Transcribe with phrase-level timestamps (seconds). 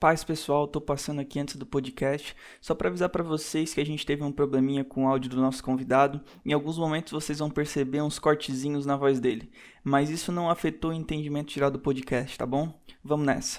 [0.00, 3.84] Paz pessoal, tô passando aqui antes do podcast só para avisar para vocês que a
[3.84, 6.20] gente teve um probleminha com o áudio do nosso convidado.
[6.46, 9.50] Em alguns momentos vocês vão perceber uns cortezinhos na voz dele,
[9.82, 12.72] mas isso não afetou o entendimento geral do podcast, tá bom?
[13.02, 13.58] Vamos nessa.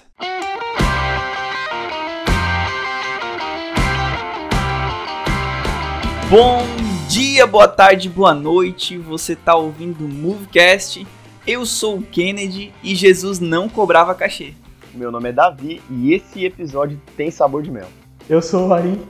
[6.30, 6.62] Bom
[7.06, 8.96] dia, boa tarde, boa noite.
[8.96, 11.06] Você tá ouvindo o Movecast?
[11.46, 14.54] Eu sou o Kennedy e Jesus não cobrava cachê.
[14.92, 17.86] Meu nome é Davi e esse episódio tem sabor de mel.
[18.28, 19.00] Eu sou o Ari,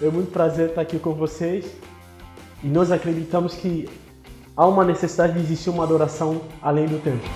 [0.00, 1.66] é muito prazer estar aqui com vocês
[2.64, 3.88] e nós acreditamos que
[4.56, 7.28] há uma necessidade de existir uma adoração além do tempo.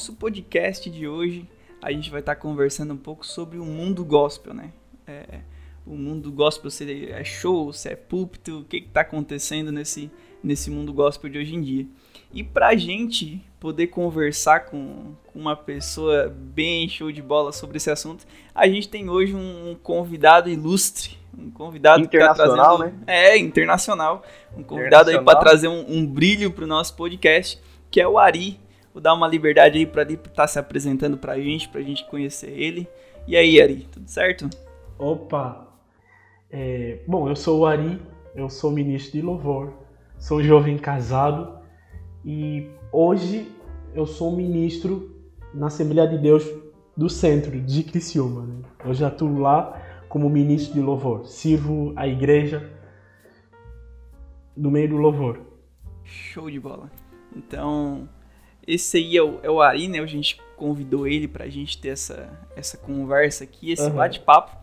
[0.00, 1.46] Nosso podcast de hoje
[1.82, 4.72] a gente vai estar conversando um pouco sobre o mundo gospel, né?
[5.06, 5.40] É,
[5.86, 10.10] o mundo gospel se é show, se é púlpito, o que está acontecendo nesse,
[10.42, 11.86] nesse mundo gospel de hoje em dia.
[12.32, 17.90] E pra gente poder conversar com, com uma pessoa bem show de bola sobre esse
[17.90, 23.04] assunto, a gente tem hoje um convidado ilustre, um convidado internacional, que tá trazendo, né?
[23.06, 24.22] É, internacional,
[24.56, 28.58] um convidado aí para trazer um, um brilho pro nosso podcast, que é o Ari.
[28.92, 32.04] Vou dar uma liberdade aí para ele estar tá se apresentando pra gente, pra gente
[32.06, 32.88] conhecer ele.
[33.26, 34.50] E aí, Ari, tudo certo?
[34.98, 35.68] Opa!
[36.50, 38.00] É, bom, eu sou o Ari,
[38.34, 39.72] eu sou ministro de louvor,
[40.18, 41.60] sou jovem casado
[42.24, 43.48] e hoje
[43.94, 45.16] eu sou ministro
[45.54, 46.44] na Assembleia de Deus
[46.96, 48.42] do Centro de Criciúma.
[48.42, 48.62] Né?
[48.84, 52.68] Eu já atuo lá como ministro de louvor, sirvo a igreja
[54.56, 55.40] no meio do louvor.
[56.02, 56.90] Show de bola!
[57.34, 58.08] Então,
[58.70, 59.98] esse aí é o, é o Ari, né?
[60.00, 63.96] A gente convidou ele pra gente ter essa, essa conversa aqui, esse uhum.
[63.96, 64.56] bate-papo.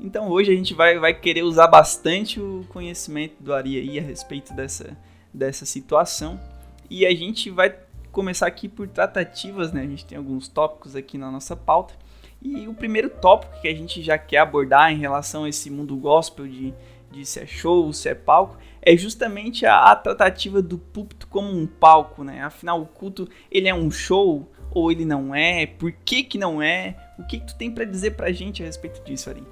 [0.00, 4.02] Então hoje a gente vai, vai querer usar bastante o conhecimento do Ari aí a
[4.02, 4.96] respeito dessa,
[5.32, 6.40] dessa situação.
[6.88, 7.74] E a gente vai
[8.10, 9.82] começar aqui por tratativas, né?
[9.82, 11.94] A gente tem alguns tópicos aqui na nossa pauta.
[12.40, 15.96] E o primeiro tópico que a gente já quer abordar em relação a esse mundo
[15.96, 16.74] gospel de,
[17.10, 21.48] de se é show, se é palco, é justamente a, a, tratativa do púlpito como
[21.48, 22.42] um palco, né?
[22.42, 25.66] Afinal, o culto, ele é um show ou ele não é?
[25.66, 26.96] Por que que não é?
[27.18, 29.44] O que, que tu tem para dizer pra gente a respeito disso, Ari?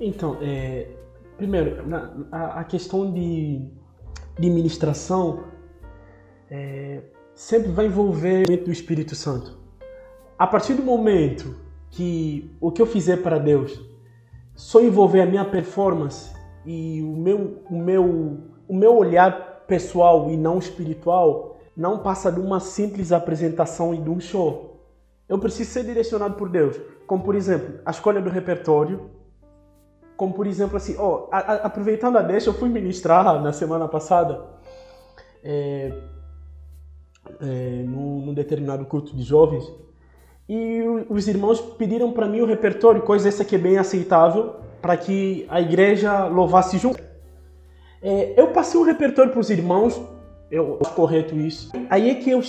[0.00, 0.88] Então, é,
[1.36, 3.60] primeiro, na, a, a, questão de,
[4.38, 5.44] de ministração
[6.50, 7.02] é,
[7.34, 9.58] sempre vai envolver o Espírito Santo.
[10.38, 11.56] A partir do momento
[11.90, 13.80] que o que eu fizer para Deus
[14.54, 16.32] só envolver a minha performance
[16.64, 22.40] e o meu, o meu, o meu olhar pessoal e não espiritual não passa de
[22.40, 24.80] uma simples apresentação e de um show.
[25.28, 26.80] Eu preciso ser direcionado por Deus.
[27.06, 29.10] Como, por exemplo, a escolha do repertório.
[30.16, 33.86] Como, por exemplo, assim, ó, a, a, aproveitando a deixa, eu fui ministrar na semana
[33.86, 34.42] passada
[35.44, 35.92] é,
[37.42, 39.70] é, num, num determinado culto de jovens
[40.48, 44.96] e os irmãos pediram para mim o repertório, coisa essa que é bem aceitável, para
[44.96, 47.11] que a igreja louvasse junto.
[48.02, 50.00] É, eu passei um repertório para os irmãos,
[50.50, 51.70] eu correto isso.
[51.88, 52.40] Aí é que eu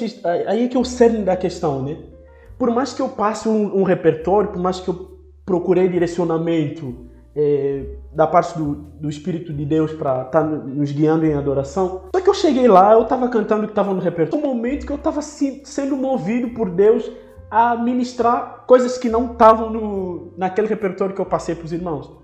[0.48, 1.98] aí é que eu cerne da questão, né?
[2.58, 6.96] Por mais que eu passe um, um repertório, por mais que eu procurei direcionamento
[7.36, 12.04] é, da parte do, do Espírito de Deus para estar tá nos guiando em adoração.
[12.16, 14.46] Só que eu cheguei lá, eu estava cantando o que estava no repertório.
[14.46, 17.10] Um momento que eu estava sendo movido por Deus
[17.50, 22.23] a ministrar coisas que não estavam naquele repertório que eu passei para os irmãos.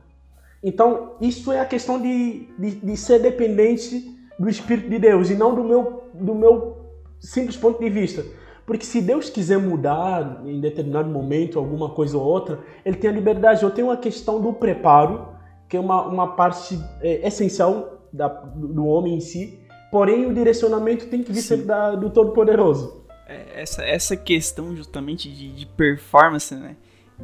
[0.63, 4.05] Então, isso é a questão de, de, de, ser dependente
[4.37, 6.77] do Espírito de Deus e não do meu, do meu
[7.19, 8.25] simples ponto de vista.
[8.65, 13.13] Porque se Deus quiser mudar em determinado momento alguma coisa ou outra, Ele tem a
[13.13, 13.63] liberdade.
[13.63, 15.29] Eu tenho uma questão do preparo,
[15.67, 19.59] que é uma, uma parte é, essencial da, do homem em si,
[19.91, 23.05] porém o direcionamento tem que vir sempre da, do Todo-Poderoso.
[23.27, 26.75] É, essa, essa questão justamente de, de performance, né?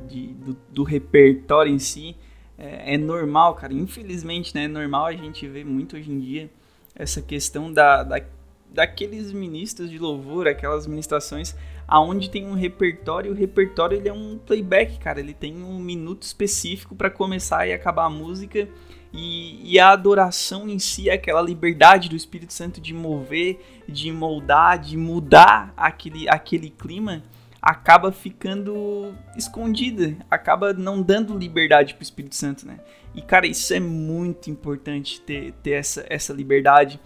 [0.07, 2.15] De, do, do repertório em si,
[2.57, 3.73] é, é, normal, cara.
[3.73, 4.65] Infelizmente, né?
[4.65, 6.49] É normal a gente ver muito hoje em dia
[6.95, 8.21] essa questão da, da,
[8.69, 11.55] daqueles ministros de louvor, aquelas ministrações
[11.87, 15.19] aonde tem um repertório, o repertório ele é um playback, cara.
[15.19, 18.67] Ele tem um minuto específico para começar e acabar a música
[19.13, 24.11] e, e, a adoração em si é aquela liberdade do Espírito Santo de mover, de
[24.11, 27.23] moldar, de mudar aquele, aquele clima.
[27.65, 32.79] Acaba ficando escondida, acaba não dando liberdade para o Espírito Santo, né?
[33.15, 36.99] E cara, isso é muito importante ter, ter essa, essa liberdade,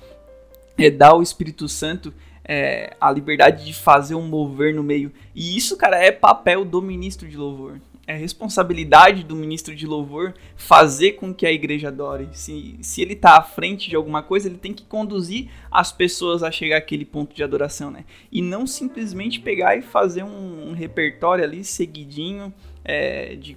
[0.77, 2.13] é dar ao Espírito Santo
[2.43, 5.13] é, a liberdade de fazer um mover no meio.
[5.33, 7.79] E isso, cara, é papel do ministro de louvor
[8.09, 12.27] é responsabilidade do ministro de louvor fazer com que a igreja adore.
[12.31, 16.41] Se, se ele está à frente de alguma coisa, ele tem que conduzir as pessoas
[16.41, 18.05] a chegar àquele ponto de adoração, né?
[18.31, 22.51] E não simplesmente pegar e fazer um, um repertório ali seguidinho
[22.83, 23.55] é, de,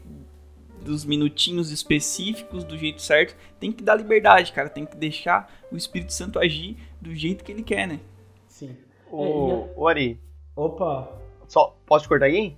[0.85, 3.35] dos minutinhos específicos do jeito certo.
[3.59, 4.69] Tem que dar liberdade, cara.
[4.69, 8.01] Tem que deixar o Espírito Santo agir do jeito que ele quer, né?
[8.49, 8.77] Sim.
[9.11, 10.21] Ô, é, Ari.
[10.55, 11.11] Opa.
[11.49, 12.55] Só, posso cortar aí?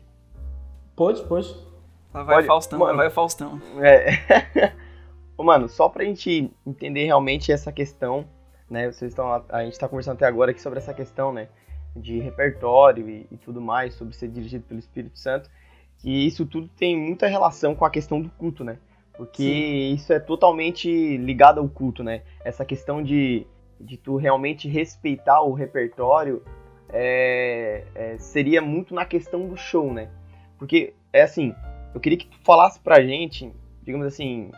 [0.96, 1.73] Pode, pode.
[2.14, 3.61] Lá vai Pode, Faustão, mano, lá vai Faustão.
[3.82, 4.72] É.
[5.37, 8.25] mano, só pra gente entender realmente essa questão,
[8.70, 8.87] né?
[8.87, 9.44] Vocês estão.
[9.49, 11.49] A gente tá conversando até agora aqui sobre essa questão, né?
[11.96, 15.50] De repertório e, e tudo mais, sobre ser dirigido pelo Espírito Santo.
[15.99, 18.78] Que isso tudo tem muita relação com a questão do culto, né?
[19.17, 19.94] Porque Sim.
[19.94, 22.22] isso é totalmente ligado ao culto, né?
[22.44, 23.44] Essa questão de,
[23.81, 26.44] de tu realmente respeitar o repertório
[26.90, 30.10] é, é, seria muito na questão do show, né?
[30.58, 31.55] Porque é assim,
[31.94, 33.52] eu queria que tu falasse pra gente,
[33.82, 34.50] digamos assim,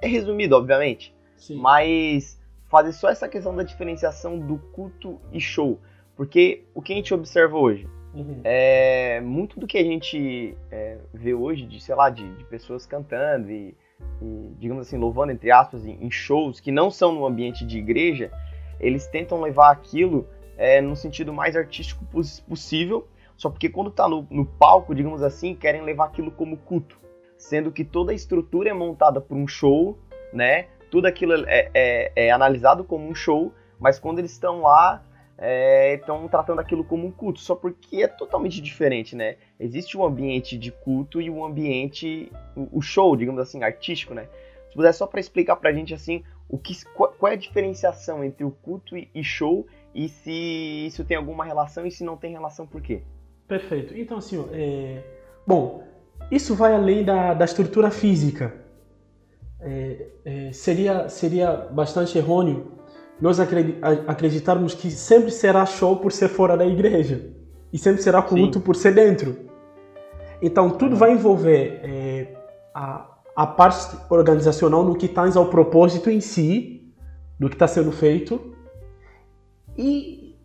[0.00, 1.56] é resumido, obviamente, Sim.
[1.56, 5.78] mas fazer só essa questão da diferenciação do culto e show.
[6.16, 7.86] Porque o que a gente observa hoje?
[8.14, 8.40] Uhum.
[8.44, 12.86] É, muito do que a gente é, vê hoje, de, sei lá, de, de pessoas
[12.86, 13.76] cantando e,
[14.22, 17.78] e, digamos assim, louvando, entre aspas, em, em, shows que não são no ambiente de
[17.78, 18.30] igreja,
[18.80, 22.04] eles tentam levar aquilo é, no sentido mais artístico
[22.48, 23.06] possível
[23.36, 26.98] só porque quando tá no, no palco, digamos assim, querem levar aquilo como culto.
[27.36, 29.98] Sendo que toda a estrutura é montada por um show,
[30.32, 30.68] né?
[30.90, 35.04] Tudo aquilo é, é, é analisado como um show, mas quando eles estão lá,
[35.94, 39.36] estão é, tratando aquilo como um culto, só porque é totalmente diferente, né?
[39.60, 42.32] Existe um ambiente de culto e um ambiente,
[42.72, 44.28] o show, digamos assim, artístico, né?
[44.70, 48.24] Se puder só para explicar pra gente assim, o que, qual, qual, é a diferenciação
[48.24, 52.16] entre o culto e, e show e se isso tem alguma relação e se não
[52.16, 53.02] tem relação por quê?
[53.46, 53.96] Perfeito.
[53.96, 55.02] Então, assim, é...
[55.46, 55.84] bom,
[56.30, 58.54] isso vai além da, da estrutura física.
[59.60, 62.72] É, é, seria, seria bastante errôneo
[63.20, 67.30] nós acreditarmos que sempre será show por ser fora da igreja
[67.72, 68.64] e sempre será culto Sim.
[68.64, 69.36] por ser dentro.
[70.42, 72.36] Então, tudo vai envolver é,
[72.74, 76.92] a, a parte organizacional no que traz ao propósito em si,
[77.38, 78.54] do que está sendo feito,
[79.76, 80.36] e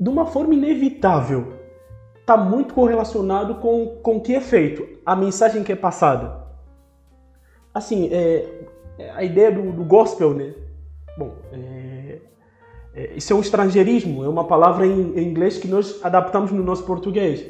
[0.00, 1.63] de uma forma inevitável
[2.24, 6.42] está muito correlacionado com, com o que é feito, a mensagem que é passada.
[7.72, 8.64] Assim, é,
[8.98, 10.54] é a ideia do, do, gospel, né?
[11.18, 12.18] Bom, é,
[12.94, 16.62] é, isso é um estrangeirismo, é uma palavra em, em, inglês que nós adaptamos no
[16.62, 17.44] nosso português.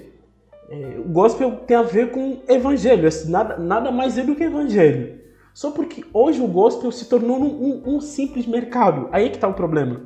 [0.69, 4.43] É, o gospel tem a ver com evangelho, é nada, nada mais é do que
[4.43, 5.21] evangelho.
[5.53, 9.09] Só porque hoje o gospel se tornou um, um, um simples mercado.
[9.13, 10.01] Aí é que está o problema.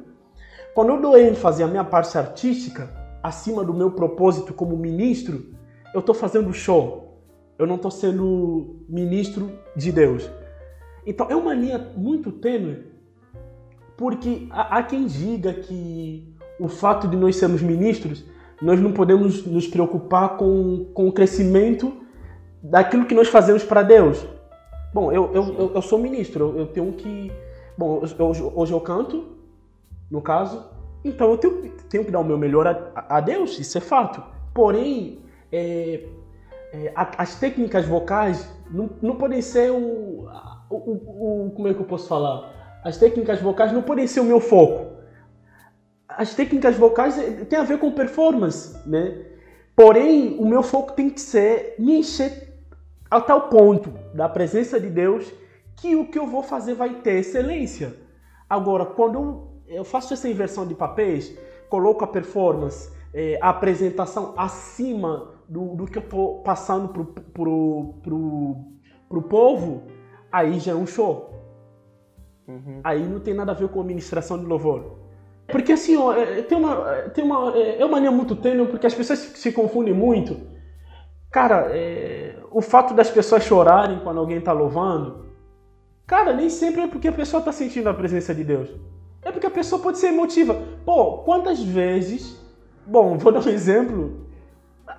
[0.75, 5.55] Quando eu dou ênfase à minha parte artística, acima do meu propósito como ministro,
[5.95, 7.23] eu estou fazendo show.
[7.59, 10.31] Eu não estou sendo ministro de Deus.
[11.07, 12.85] Então é uma linha muito tênue,
[13.97, 18.25] porque há, há quem diga que o fato de nós sermos ministros,
[18.61, 21.93] nós não podemos nos preocupar com, com o crescimento
[22.63, 24.25] daquilo que nós fazemos para Deus.
[24.93, 27.31] Bom, eu, eu, eu, sou ministro, eu, eu tenho que.
[27.77, 29.25] Bom, eu, hoje eu canto,
[30.11, 30.65] no caso,
[31.05, 34.23] então eu tenho, tenho que dar o meu melhor a, a Deus, isso é fato.
[34.53, 35.21] Porém,
[35.53, 36.05] é,
[36.73, 40.29] é, as técnicas vocais não, não podem ser o,
[40.71, 42.81] o, o, Como é que eu posso falar?
[42.85, 44.99] As técnicas vocais não podem ser o meu foco.
[46.09, 49.27] As técnicas vocais é, têm a ver com performance, né?
[49.75, 52.53] Porém, o meu foco tem que ser me encher
[53.11, 55.33] a tal ponto da presença de Deus
[55.77, 57.95] que o que eu vou fazer vai ter excelência.
[58.51, 61.37] Agora, quando eu eu faço essa inversão de papéis,
[61.69, 67.95] coloco a performance, é, a apresentação acima do, do que eu estou passando pro, pro,
[68.03, 68.57] pro,
[69.09, 69.85] pro povo,
[70.31, 71.35] aí já é um show.
[72.47, 72.81] Uhum.
[72.83, 74.99] Aí não tem nada a ver com administração de louvor.
[75.47, 76.77] Porque assim, ó, é, tem uma,
[77.11, 80.37] tem uma, é, é uma linha muito tênue, porque as pessoas se, se confundem muito.
[81.31, 85.27] Cara, é, o fato das pessoas chorarem quando alguém está louvando,
[86.07, 88.71] cara, nem sempre é porque a pessoa está sentindo a presença de Deus.
[89.29, 90.59] É porque a pessoa pode ser emotiva.
[90.87, 92.35] Pô, quantas vezes.
[92.87, 94.27] Bom, vou dar um exemplo.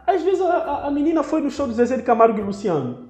[0.05, 3.09] Às vezes a, a menina foi no show do Zezé de Camargo e Luciano.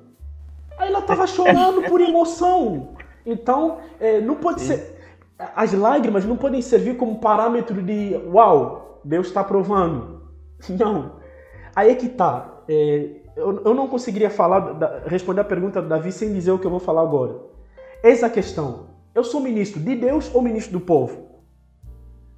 [0.77, 2.95] Aí ela tava chorando por emoção.
[3.25, 4.97] Então, é, não pode ser.
[5.37, 10.21] As lágrimas não podem servir como parâmetro de uau, Deus está provando.
[10.69, 11.13] Não.
[11.75, 12.61] aí é que tá.
[12.67, 16.59] É, eu, eu não conseguiria falar, da, responder a pergunta do Davi sem dizer o
[16.59, 17.35] que eu vou falar agora.
[18.03, 18.89] Essa é a questão.
[19.19, 21.41] Eu sou ministro de Deus ou ministro do povo?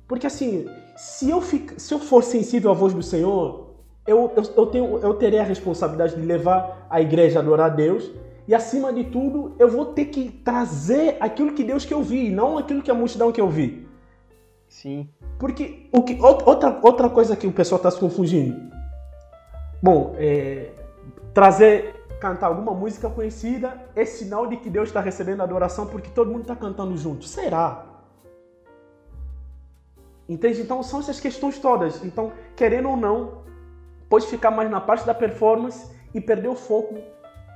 [0.08, 3.76] Porque assim, se eu, fico, se eu for sensível à voz do Senhor,
[4.08, 7.76] eu, eu, eu, tenho, eu terei a responsabilidade de levar a igreja a adorar a
[7.76, 8.10] Deus.
[8.48, 12.58] E acima de tudo, eu vou ter que trazer aquilo que Deus quer ouvir, não
[12.58, 13.88] aquilo que a multidão quer ouvir.
[14.68, 15.08] Sim.
[15.38, 18.60] Porque o que, outra, outra coisa que o pessoal está se confundindo.
[19.84, 20.72] Bom, é,
[21.32, 26.32] trazer, cantar alguma música conhecida é sinal de que Deus está recebendo adoração porque todo
[26.32, 27.26] mundo está cantando junto.
[27.26, 27.84] Será?
[30.30, 30.62] Entende?
[30.62, 32.06] Então são essas questões todas.
[32.06, 33.42] Então, querendo ou não,
[34.08, 36.96] pode ficar mais na parte da performance e perder o foco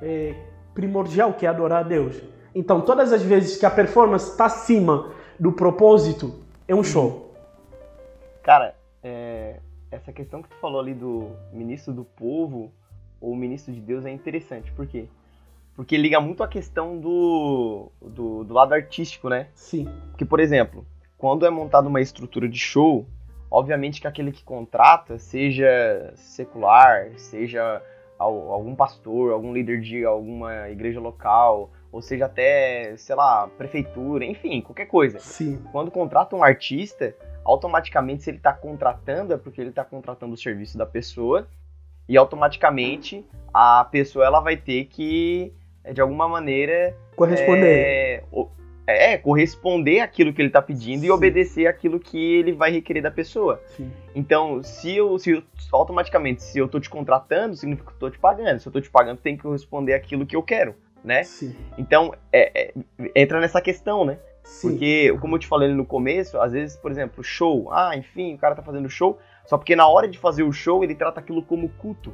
[0.02, 0.34] é,
[0.74, 2.20] primordial, que é adorar a Deus.
[2.56, 7.34] Então, todas as vezes que a performance está acima do propósito, é um show.
[8.42, 9.60] Cara, é,
[9.92, 12.72] essa questão que tu falou ali do ministro do povo
[13.26, 14.72] ou ministro de Deus é interessante.
[14.72, 15.08] Por quê?
[15.76, 19.48] Porque liga muito a questão do, do, do lado artístico, né?
[19.54, 19.90] Sim.
[20.12, 20.86] Porque, por exemplo,
[21.18, 23.06] quando é montada uma estrutura de show,
[23.50, 27.82] obviamente que aquele que contrata, seja secular, seja
[28.18, 34.62] algum pastor, algum líder de alguma igreja local, ou seja até, sei lá, prefeitura, enfim,
[34.62, 35.20] qualquer coisa.
[35.20, 35.60] Sim.
[35.74, 37.14] Quando contrata um artista,
[37.44, 41.48] automaticamente se ele está contratando é porque ele está contratando o serviço da pessoa
[42.08, 45.54] e automaticamente a pessoa ela vai ter que
[45.94, 48.24] de alguma maneira corresponder.
[48.88, 51.08] É, é, corresponder aquilo que ele está pedindo Sim.
[51.08, 53.62] e obedecer aquilo que ele vai requerer da pessoa.
[53.68, 53.92] Sim.
[54.14, 58.12] Então, se eu, se eu, automaticamente, se eu estou te contratando, significa que eu estou
[58.12, 58.60] te pagando.
[58.60, 61.24] Se eu estou te pagando, tem que corresponder aquilo que eu quero, né?
[61.24, 61.56] Sim.
[61.78, 62.74] Então, é, é,
[63.16, 64.20] entra nessa questão, né?
[64.62, 68.38] Porque, como eu te falei no começo, às vezes, por exemplo, show, ah, enfim, o
[68.38, 71.44] cara tá fazendo show, só porque na hora de fazer o show ele trata aquilo
[71.44, 72.14] como culto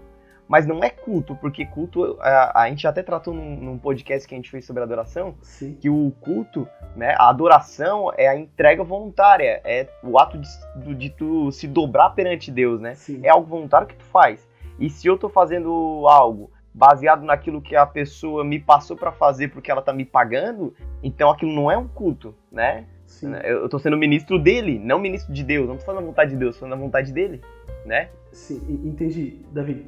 [0.52, 4.36] mas não é culto, porque culto, a, a gente até tratou num, num, podcast que
[4.36, 5.78] a gente fez sobre adoração, Sim.
[5.80, 11.10] que o culto, né, a adoração é a entrega voluntária, é o ato de, de
[11.10, 12.96] tu se dobrar perante Deus, né?
[12.96, 13.22] Sim.
[13.24, 14.46] É algo voluntário que tu faz.
[14.78, 19.54] E se eu tô fazendo algo baseado naquilo que a pessoa me passou para fazer
[19.54, 22.88] porque ela tá me pagando, então aquilo não é um culto, né?
[23.12, 23.34] Sim.
[23.44, 25.68] Eu tô sendo ministro dele, não ministro de Deus.
[25.68, 27.42] Não tô falando a vontade de Deus, tô falando a vontade dele,
[27.86, 28.10] né?
[28.32, 29.86] Sim, entendi, Davi.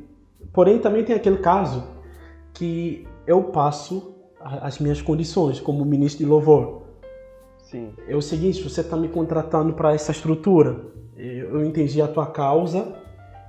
[0.52, 1.88] Porém, também tem aquele caso
[2.54, 6.84] que eu passo as minhas condições como ministro de louvor.
[7.60, 7.94] Sim.
[8.08, 10.82] É o seguinte, você está me contratando para essa estrutura.
[11.16, 12.94] Eu entendi a tua causa,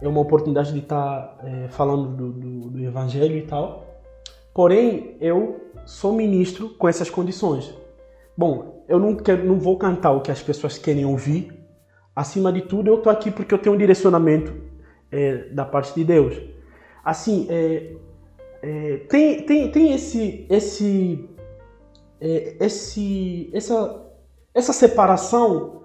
[0.01, 3.85] é uma oportunidade de estar tá, é, falando do, do, do evangelho e tal.
[4.55, 7.75] Porém, eu sou ministro com essas condições.
[8.37, 11.53] Bom, eu não, quero, não vou cantar o que as pessoas querem ouvir.
[12.15, 14.53] Acima de tudo, eu estou aqui porque eu tenho um direcionamento
[15.11, 16.55] é, da parte de Deus
[17.05, 17.97] assim, é,
[18.63, 21.29] é, tem, tem, tem esse, esse,
[22.21, 24.03] é, esse, essa,
[24.55, 25.83] essa separação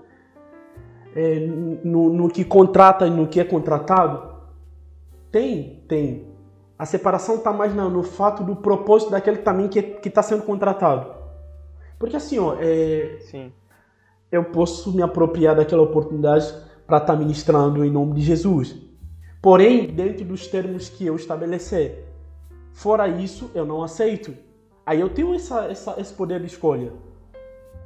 [1.13, 1.39] é,
[1.83, 4.29] no, no que contrata e no que é contratado?
[5.29, 6.29] Tem, tem.
[6.77, 11.18] A separação está mais no, no, fato do propósito daquele também que está sendo contratado.
[11.99, 13.51] Porque assim, ó, é, Sim.
[14.31, 16.51] eu posso me apropriar daquela oportunidade
[16.87, 18.89] para estar tá ministrando em nome de Jesus
[19.41, 22.05] porém dentro dos termos que eu estabelecer.
[22.73, 24.35] Fora isso, eu não aceito.
[24.85, 26.91] Aí eu tenho essa, essa, esse poder de escolha.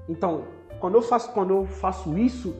[0.07, 0.43] Então,
[0.79, 2.55] quando eu faço, quando eu faço isso,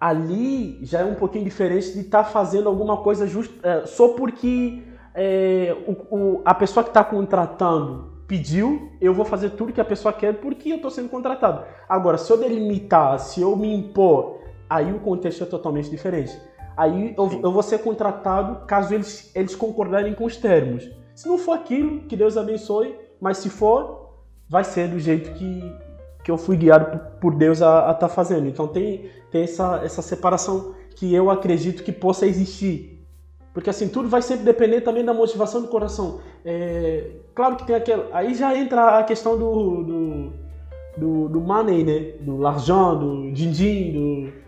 [0.00, 4.08] ali já é um pouquinho diferente de estar tá fazendo alguma coisa just, é, só
[4.08, 4.82] porque
[5.14, 9.84] é, o, o, a pessoa que está contratando pediu, eu vou fazer tudo que a
[9.84, 11.66] pessoa quer porque eu estou sendo contratado.
[11.86, 14.38] Agora, se eu delimitar, se eu me impor,
[14.70, 16.34] aí o contexto é totalmente diferente.
[16.74, 20.90] Aí eu, eu, vou ser contratado caso eles, eles concordarem com os termos.
[21.14, 24.14] Se não for aquilo, que Deus abençoe, mas se for,
[24.48, 25.76] vai ser do jeito que,
[26.24, 28.48] que eu fui guiado por Deus a estar tá fazendo.
[28.48, 33.01] Então tem, tem essa, essa separação que eu acredito que possa existir.
[33.52, 36.20] Porque assim, tudo vai sempre depender também da motivação do coração.
[36.44, 37.04] É,
[37.34, 38.08] claro que tem aquela.
[38.12, 40.32] Aí já entra a questão do, do,
[40.96, 42.12] do, do money, né?
[42.20, 44.42] Do l'argent, do din-din, do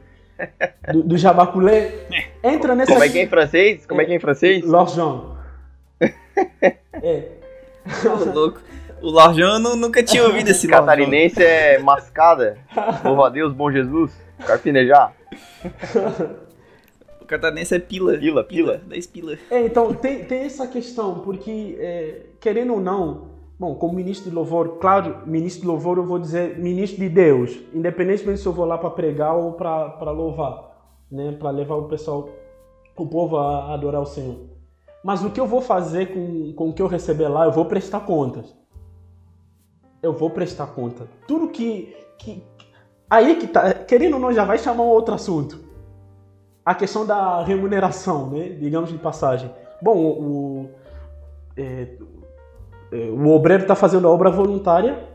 [0.93, 1.93] do, do jabaculé.
[2.43, 2.93] Entra nessa.
[2.93, 3.87] Como é que é em francês?
[3.87, 4.65] Como é, é que é em francês?
[4.65, 5.23] L'argent.
[7.03, 7.29] é.
[8.05, 8.61] Oh, louco.
[9.03, 10.81] O L'argent eu nunca tinha ouvido esse nome.
[10.81, 12.59] Catarinense é mascada.
[13.05, 14.13] Louva a Deus, bom Jesus.
[14.47, 15.13] Carpinejar.
[17.25, 18.19] O catarinense é pila.
[18.19, 18.83] Pila, pila.
[18.87, 19.39] 10 pila.
[19.51, 24.35] É, então tem, tem essa questão, porque, é, querendo ou não, Bom, como ministro de
[24.35, 28.65] louvor, claro, ministro de louvor eu vou dizer ministro de Deus, independentemente se eu vou
[28.65, 32.29] lá para pregar ou para louvar, né, para levar o pessoal,
[32.97, 34.39] o povo a adorar o Senhor.
[35.05, 37.67] Mas o que eu vou fazer com, com o que eu receber lá, eu vou
[37.67, 38.53] prestar contas.
[40.03, 41.07] Eu vou prestar conta.
[41.29, 42.43] Tudo que, que.
[43.09, 43.73] Aí que tá.
[43.73, 45.64] Querendo ou não, já vai chamar um outro assunto.
[46.65, 48.49] A questão da remuneração, né?
[48.49, 49.51] Digamos de passagem.
[49.83, 50.71] Bom, o,
[51.57, 51.89] é,
[52.91, 55.09] é, o obreiro está fazendo a obra voluntária.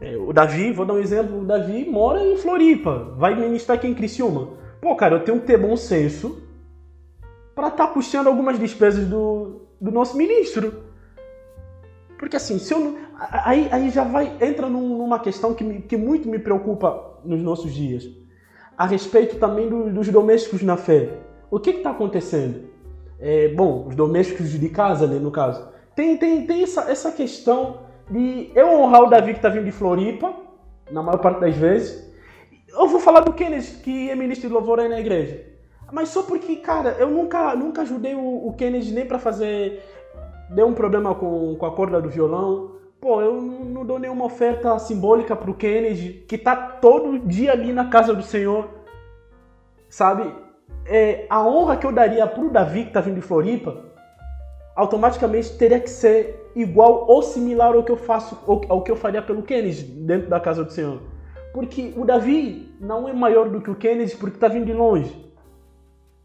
[0.00, 3.86] É, o Davi, vou dar um exemplo, o Davi mora em Floripa, vai ministrar aqui
[3.86, 4.48] em Criciúma.
[4.80, 6.42] Pô, cara, eu tenho que ter bom senso
[7.54, 10.82] para estar tá puxando algumas despesas do, do nosso ministro.
[12.18, 16.28] Porque assim, se eu aí, aí já vai entra numa questão que, me, que muito
[16.28, 18.08] me preocupa nos nossos dias,
[18.76, 21.10] a respeito também do, dos domésticos na fé.
[21.50, 22.68] O que está acontecendo?
[23.20, 25.68] É, bom, os domésticos de casa, né, no caso.
[25.94, 27.78] Tem, tem, tem essa, essa questão
[28.10, 30.34] de eu honrar o Davi que está vindo de Floripa,
[30.90, 32.12] na maior parte das vezes.
[32.68, 35.44] Eu vou falar do Kenneth, que é ministro de louvor aí na igreja.
[35.92, 39.82] Mas só porque, cara, eu nunca, nunca ajudei o, o Kennedy nem para fazer.
[40.50, 42.72] Deu um problema com, com a corda do violão.
[43.04, 47.90] Pô, eu não, dou nenhuma oferta simbólica pro Kennedy, que tá todo dia ali na
[47.90, 48.66] casa do Senhor.
[49.90, 50.34] Sabe?
[50.86, 53.76] É, a honra que eu daria pro Davi, que tá vindo de Floripa,
[54.74, 58.38] automaticamente teria que ser igual ou similar ao que eu faço,
[58.70, 61.02] ao que eu faria pelo Kennedy dentro da casa do Senhor.
[61.52, 65.14] Porque o Davi não é maior do que o Kennedy porque tá vindo de longe.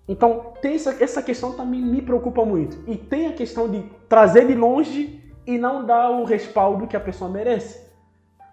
[0.07, 2.77] Então, tem essa, essa questão também me preocupa muito.
[2.87, 5.18] E tem a questão de trazer de longe
[5.49, 7.83] e não dar o respaldo que a pessoa merece.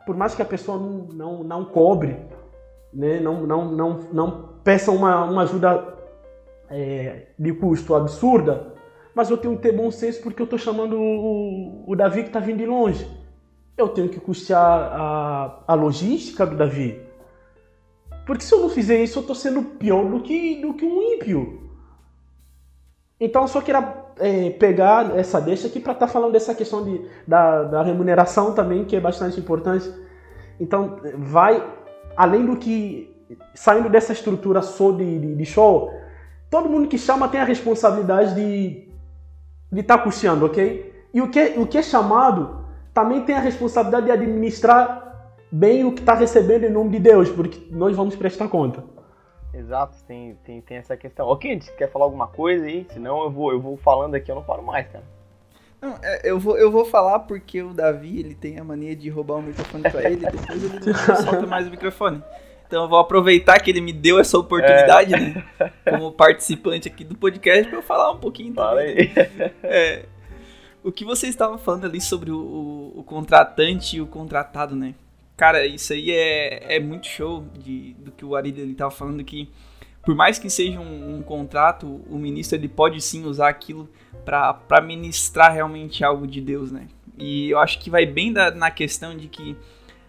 [0.06, 2.16] Por mais que a pessoa não, não, não cobre,
[2.90, 3.20] né?
[3.20, 5.94] não, não, não, não peça uma, uma ajuda
[6.70, 8.72] é, de custo absurda,
[9.14, 12.28] mas eu tenho que ter bom senso porque eu estou chamando o, o Davi que
[12.28, 13.06] está vindo de longe.
[13.76, 16.98] Eu tenho que custear a, a logística do Davi.
[18.24, 21.02] Porque se eu não fizer isso, eu estou sendo pior do que, do que um
[21.02, 21.70] ímpio.
[23.20, 26.84] Então eu só queria é, pegar essa deixa aqui para estar tá falando dessa questão
[26.84, 29.90] de, da, da remuneração também, que é bastante importante.
[30.58, 31.62] Então, vai
[32.16, 33.14] além do que.
[33.54, 35.92] Saindo dessa estrutura só de, de, de show,
[36.48, 38.88] todo mundo que chama tem a responsabilidade de
[39.80, 40.94] estar tá custeando, ok?
[41.12, 42.64] E o que, o que é chamado
[42.94, 45.06] também tem a responsabilidade de administrar
[45.50, 48.84] bem o que está recebendo em nome de Deus, porque nós vamos prestar conta.
[49.58, 51.26] Exato, tem, tem, tem essa questão.
[51.28, 52.86] Ok, você quer falar alguma coisa aí?
[52.90, 55.04] Senão eu vou, eu vou falando aqui, eu não paro mais, cara.
[55.80, 59.08] Não, é, eu, vou, eu vou falar porque o Davi ele tem a mania de
[59.08, 62.22] roubar o microfone pra ele depois ele não solta mais o microfone.
[62.66, 65.20] Então eu vou aproveitar que ele me deu essa oportunidade, é.
[65.20, 65.44] né?
[65.88, 68.96] Como participante aqui do podcast, para eu falar um pouquinho Fala também.
[68.96, 69.52] Aí.
[69.62, 70.06] É,
[70.82, 74.94] o que você estava falando ali sobre o, o, o contratante e o contratado, né?
[75.36, 79.22] Cara, isso aí é, é muito show de, do que o Arida ele tava falando
[79.22, 79.50] que
[80.06, 83.90] por mais que seja um, um, contrato, o ministro ele pode sim usar aquilo
[84.24, 86.86] para ministrar realmente algo de Deus, né?
[87.18, 89.56] E eu acho que vai bem da, na questão de que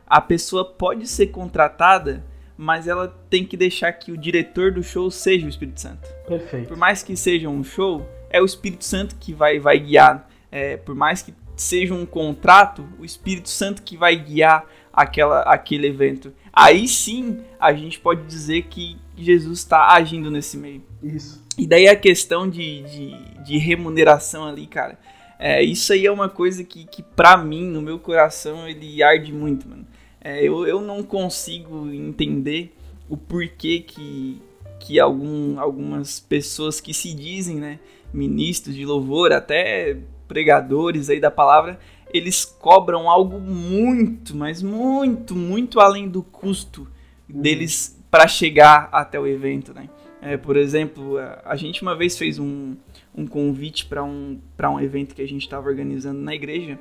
[0.05, 2.23] a pessoa pode ser contratada,
[2.55, 6.07] mas ela tem que deixar que o diretor do show seja o Espírito Santo.
[6.27, 6.67] Perfeito.
[6.67, 10.29] Por mais que seja um show, é o Espírito Santo que vai, vai guiar.
[10.51, 14.63] É, por mais que seja um contrato, o Espírito Santo que vai guiar
[14.97, 16.33] aquela, aquele evento.
[16.51, 20.81] Aí sim a gente pode dizer que Jesus está agindo nesse meio.
[21.03, 21.45] Isso.
[21.55, 24.97] E daí a questão de, de, de remuneração ali, cara.
[25.37, 29.31] É, isso aí é uma coisa que, que pra mim, no meu coração, ele arde
[29.31, 29.85] muito, mano.
[30.19, 32.75] É, eu, eu não consigo entender
[33.07, 34.41] o porquê que,
[34.79, 37.79] que algum, algumas pessoas que se dizem, né,
[38.11, 41.79] ministros de louvor, até pregadores aí da palavra,
[42.13, 46.87] eles cobram algo muito, mas muito, muito além do custo
[47.29, 47.41] uhum.
[47.41, 49.89] deles para chegar até o evento, né?
[50.21, 52.75] É, por exemplo, a gente uma vez fez um,
[53.15, 56.79] um convite para um, um evento que a gente estava organizando na igreja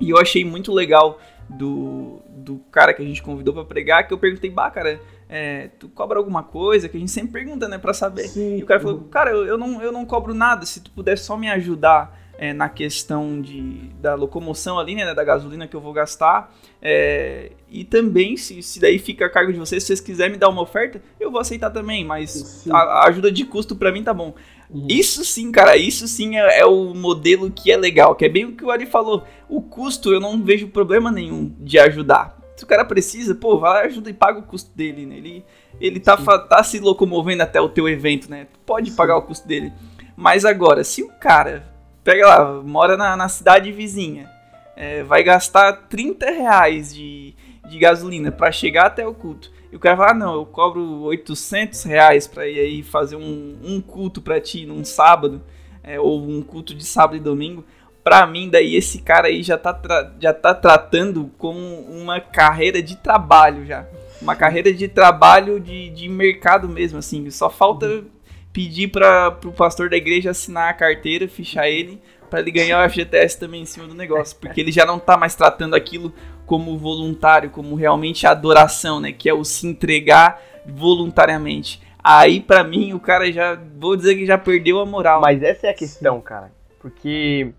[0.00, 4.12] e eu achei muito legal do, do cara que a gente convidou para pregar que
[4.12, 6.88] eu perguntei, bah, cara, é, tu cobra alguma coisa?
[6.88, 8.28] Que a gente sempre pergunta, né, para saber.
[8.28, 8.58] Sim.
[8.58, 11.18] E o cara falou, cara, eu, eu, não, eu não cobro nada, se tu puder
[11.18, 15.80] só me ajudar é, na questão de, da locomoção ali, né, da gasolina que eu
[15.80, 16.54] vou gastar.
[16.80, 20.38] É, e também, se, se daí fica a cargo de vocês, se vocês quiserem me
[20.38, 24.04] dar uma oferta, eu vou aceitar também, mas a, a, ajuda de custo para mim
[24.04, 24.34] tá bom.
[24.70, 24.86] Uhum.
[24.88, 28.44] Isso sim, cara, isso sim é, é, o modelo que é legal, que é bem
[28.44, 29.24] o que o Ari falou.
[29.48, 32.38] O custo eu não vejo problema nenhum de ajudar.
[32.56, 35.16] Se o cara precisa, pô, vai lá, ajuda e paga o custo dele, né?
[35.16, 35.44] Ele,
[35.80, 38.46] ele tá, tá se locomovendo até o teu evento, né?
[38.64, 38.96] Pode sim.
[38.96, 39.72] pagar o custo dele.
[40.16, 41.77] Mas agora, se o cara
[42.08, 44.30] pega lá, mora na, na cidade vizinha,
[44.74, 47.34] é, vai gastar 30 reais de,
[47.68, 49.52] de gasolina para chegar até o culto.
[49.70, 53.58] E o cara fala, ah, não, eu cobro 800 reais pra ir aí fazer um,
[53.62, 55.42] um culto pra ti num sábado.
[55.82, 57.62] é, ou um culto de sábado e domingo,
[58.02, 59.78] pra mim, daí esse cara aí já tá,
[60.18, 63.86] já tá tratando como uma carreira de trabalho já.
[64.22, 67.30] Uma carreira de trabalho de, de mercado mesmo, assim.
[67.30, 68.02] Só falta
[68.58, 72.90] pedir para pro pastor da igreja assinar a carteira, fichar ele, para ele ganhar o
[72.90, 74.36] FGTS também em cima do negócio.
[74.36, 76.12] Porque ele já não tá mais tratando aquilo
[76.44, 79.12] como voluntário, como realmente adoração, né?
[79.12, 81.80] Que é o se entregar voluntariamente.
[82.02, 83.56] Aí, para mim, o cara já.
[83.78, 85.20] Vou dizer que já perdeu a moral.
[85.20, 86.50] Mas essa é a questão, cara.
[86.80, 87.52] Porque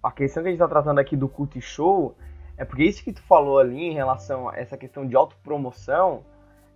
[0.00, 2.16] a questão que a gente tá tratando aqui do culto e show
[2.56, 6.22] é porque isso que tu falou ali em relação a essa questão de autopromoção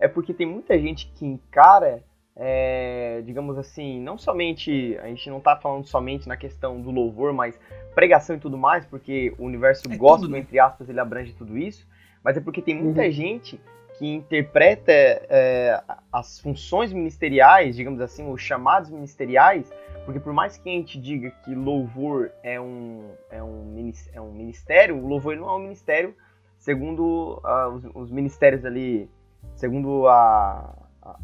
[0.01, 2.03] é porque tem muita gente que encara,
[2.37, 7.33] é, digamos assim, não somente, a gente não tá falando somente na questão do louvor,
[7.33, 7.59] mas
[7.95, 10.41] pregação e tudo mais, porque o universo é gospel, tudo, né?
[10.41, 11.87] entre aspas, ele abrange tudo isso,
[12.23, 13.11] mas é porque tem muita uhum.
[13.11, 13.61] gente
[13.99, 15.81] que interpreta é,
[16.13, 19.73] as funções ministeriais, digamos assim, os chamados ministeriais,
[20.05, 24.33] porque por mais que a gente diga que louvor é um, é um, é um
[24.33, 26.15] ministério, o louvor não é um ministério,
[26.59, 29.09] segundo uh, os, os, ministérios ali,
[29.55, 30.75] segundo a,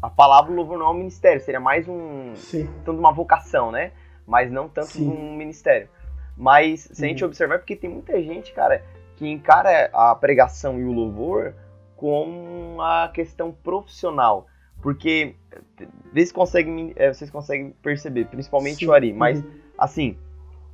[0.01, 2.69] a palavra, louvor não é um ministério, seria mais um, Sim.
[2.85, 3.91] tanto uma vocação, né?
[4.27, 5.09] Mas não tanto Sim.
[5.09, 5.89] um ministério.
[6.37, 7.29] Mas se a gente uhum.
[7.29, 8.83] observar, é porque tem muita gente, cara,
[9.15, 11.53] que encara a pregação e o louvor
[11.95, 14.47] com a questão profissional.
[14.81, 15.35] Porque
[16.11, 18.87] vocês conseguem, é, vocês conseguem perceber, principalmente Sim.
[18.87, 19.51] o Ari, mas uhum.
[19.77, 20.17] assim,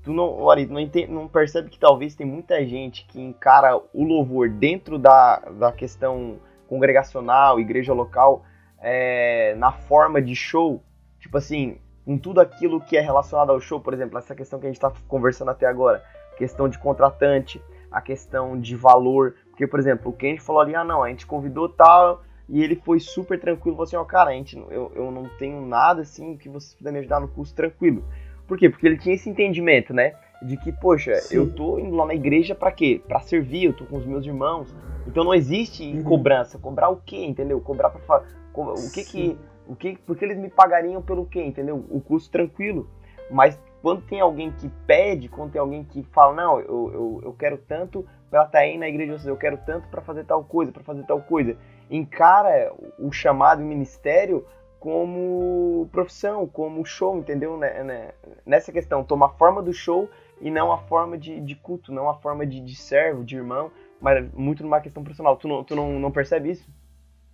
[0.04, 3.78] tu não, o Ari, não, entende, não percebe que talvez tem muita gente que encara
[3.94, 8.44] o louvor dentro da, da questão congregacional, igreja local,
[8.80, 10.84] é, na forma de show,
[11.20, 14.66] tipo assim, com tudo aquilo que é relacionado ao show, por exemplo, essa questão que
[14.66, 16.04] a gente está conversando até agora,
[16.38, 17.62] questão de contratante,
[17.92, 21.26] a questão de valor, porque, por exemplo, o Kenji falou ali, ah, não, a gente
[21.26, 24.92] convidou tal, e ele foi super tranquilo, falou assim, ó, oh, cara, a gente, eu,
[24.96, 28.06] eu não tenho nada, assim, que você puder me ajudar no curso tranquilo.
[28.48, 28.70] Por quê?
[28.70, 30.14] Porque ele tinha esse entendimento, né?
[30.42, 31.38] De que, poxa, Sim.
[31.38, 33.02] eu tô indo lá na igreja para quê?
[33.08, 34.76] Para servir, eu tô com os meus irmãos.
[35.08, 36.04] Então não existe uhum.
[36.04, 36.60] cobrança.
[36.60, 37.60] Cobrar o quê, entendeu?
[37.62, 38.24] Cobrar pra
[38.54, 39.12] o que Sim.
[39.12, 41.86] que o que porque eles me pagariam pelo quê, entendeu?
[41.90, 42.90] O curso tranquilo.
[43.30, 47.34] Mas quando tem alguém que pede, quando tem alguém que fala, não, eu, eu, eu
[47.34, 50.72] quero tanto para estar tá aí na igreja, eu quero tanto para fazer tal coisa,
[50.72, 51.58] para fazer tal coisa.
[51.90, 54.46] Encara o chamado ministério
[54.80, 57.58] como profissão, como show, entendeu?
[57.58, 58.12] Né, né?
[58.46, 60.10] Nessa questão, toma a forma do show
[60.42, 63.72] e não a forma de, de culto, não a forma de, de servo, de irmão,
[64.00, 65.36] mas muito numa questão profissional.
[65.38, 66.68] Tu não, tu não, não percebe isso?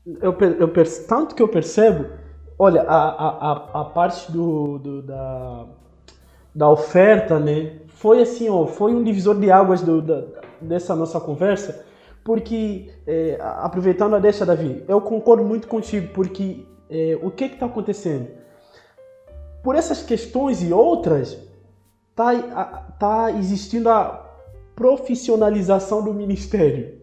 [0.05, 0.69] Eu, eu,
[1.07, 2.09] tanto que eu percebo,
[2.57, 5.65] olha, a, a, a parte do, do da,
[6.53, 10.25] da oferta, né, foi assim, ó, foi um divisor de águas do, da,
[10.59, 11.85] dessa nossa conversa,
[12.23, 17.65] porque, é, aproveitando a deixa, Davi, eu concordo muito contigo, porque é, o que está
[17.65, 18.27] acontecendo?
[19.61, 21.37] Por essas questões e outras,
[22.13, 24.23] está tá existindo a
[24.75, 27.01] profissionalização do ministério.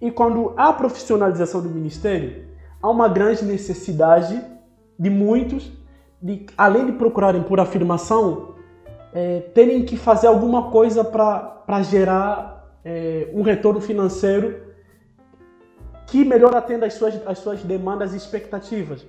[0.00, 2.44] E quando há profissionalização do ministério,
[2.80, 4.40] há uma grande necessidade
[4.98, 5.72] de muitos,
[6.20, 8.54] de, além de procurarem por afirmação,
[9.12, 14.68] é, terem que fazer alguma coisa para gerar é, um retorno financeiro
[16.06, 19.06] que melhor atenda às suas, às suas demandas e expectativas.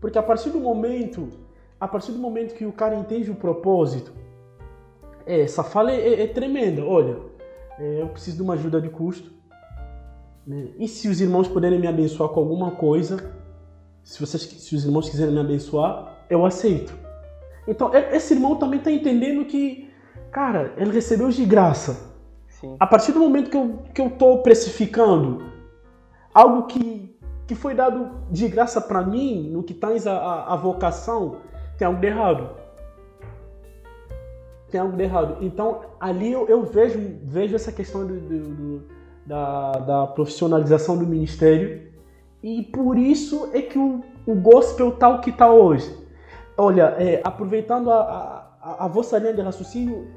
[0.00, 1.28] Porque a partir do momento,
[1.80, 4.12] a partir do momento que o cara entende o propósito,
[5.26, 6.84] essa fala é, é, é tremenda.
[6.84, 7.16] Olha,
[7.78, 9.32] é, eu preciso de uma ajuda de custo.
[10.46, 10.68] Né?
[10.78, 13.32] E se os irmãos puderem me abençoar com alguma coisa,
[14.02, 16.92] se, vocês, se os irmãos quiserem me abençoar, eu aceito.
[17.66, 19.90] Então, esse irmão também está entendendo que,
[20.30, 22.12] cara, ele recebeu de graça.
[22.46, 22.76] Sim.
[22.78, 25.42] A partir do momento que eu, que eu tô precificando
[26.32, 30.56] algo que, que foi dado de graça para mim, no que traz a, a, a,
[30.56, 31.38] vocação,
[31.78, 32.50] tem algo de errado.
[34.74, 35.36] Tem algo de errado.
[35.40, 38.82] Então, ali eu, eu vejo, vejo essa questão do, do, do,
[39.24, 41.92] da, da profissionalização do ministério.
[42.42, 45.96] E por isso é que o, o gospel tá o que está hoje
[46.58, 50.08] Olha, é, aproveitando a, a, a, vossa linha de raciocínio,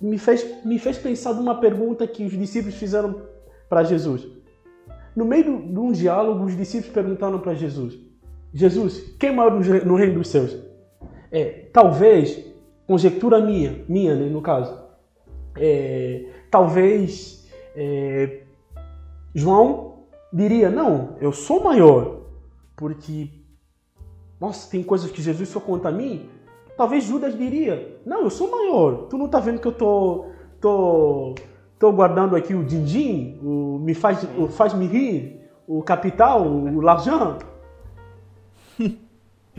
[0.00, 3.20] me fez, me fez pensar numa pergunta que os discípulos fizeram
[3.68, 4.26] para Jesus.
[5.14, 7.98] No meio de um diálogo, os discípulos perguntaram para Jesus:
[8.54, 9.52] Jesus, quem é maior
[9.84, 10.56] no reino dos céus?
[11.30, 12.42] É, talvez,
[12.88, 14.74] conjectura minha, minha né, no caso,
[15.54, 17.46] é, talvez
[17.76, 18.40] é,
[19.34, 22.22] João diria: Não, eu sou maior,
[22.74, 23.30] porque
[24.40, 26.28] nossa, tem coisas que Jesus só conta a mim.
[26.78, 29.08] Talvez Judas diria: Não, eu sou maior.
[29.08, 30.26] Tu não tá vendo que eu tô,
[30.58, 31.34] tô,
[31.78, 36.80] tô guardando aqui o din-din, o me faz, o faz me rir, o capital, o
[36.80, 37.36] larjan?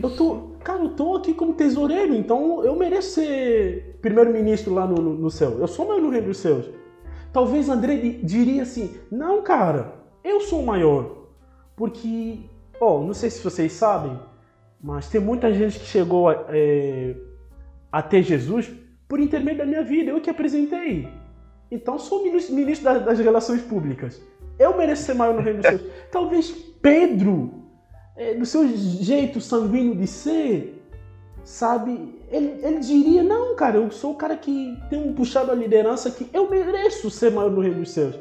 [0.02, 4.96] eu tô, cara, eu tô aqui como tesoureiro, então eu mereço ser primeiro-ministro lá no,
[4.96, 5.58] no, no, céu.
[5.58, 6.70] Eu sou maior no reino dos céus.
[7.32, 11.18] Talvez André diria assim: não, cara, eu sou maior.
[11.76, 12.40] Porque,
[12.80, 14.18] ó, oh, não sei se vocês sabem,
[14.82, 17.14] mas tem muita gente que chegou é,
[17.90, 18.70] até Jesus
[19.08, 21.08] por intermédio da minha vida, eu que apresentei.
[21.70, 24.22] Então sou ministro das, das relações públicas.
[24.58, 25.82] Eu mereço ser maior no reino dos céus.
[26.12, 26.50] Talvez
[26.82, 27.59] Pedro,
[28.20, 30.84] é, do seu jeito sanguíneo de ser,
[31.42, 35.54] sabe, ele, ele diria, não, cara, eu sou o cara que tem um puxado a
[35.54, 38.20] liderança que eu mereço ser maior no reino dos céus.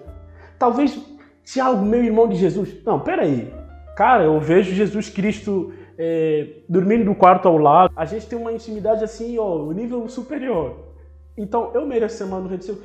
[0.58, 0.98] Talvez
[1.44, 2.82] Tiago, meu irmão de Jesus.
[2.86, 3.54] Não, peraí.
[3.98, 7.92] Cara, eu vejo Jesus Cristo é, dormindo no quarto ao lado.
[7.94, 10.78] A gente tem uma intimidade assim, ó, nível superior.
[11.38, 12.80] Então, eu mereço ser maior no reino dos céus.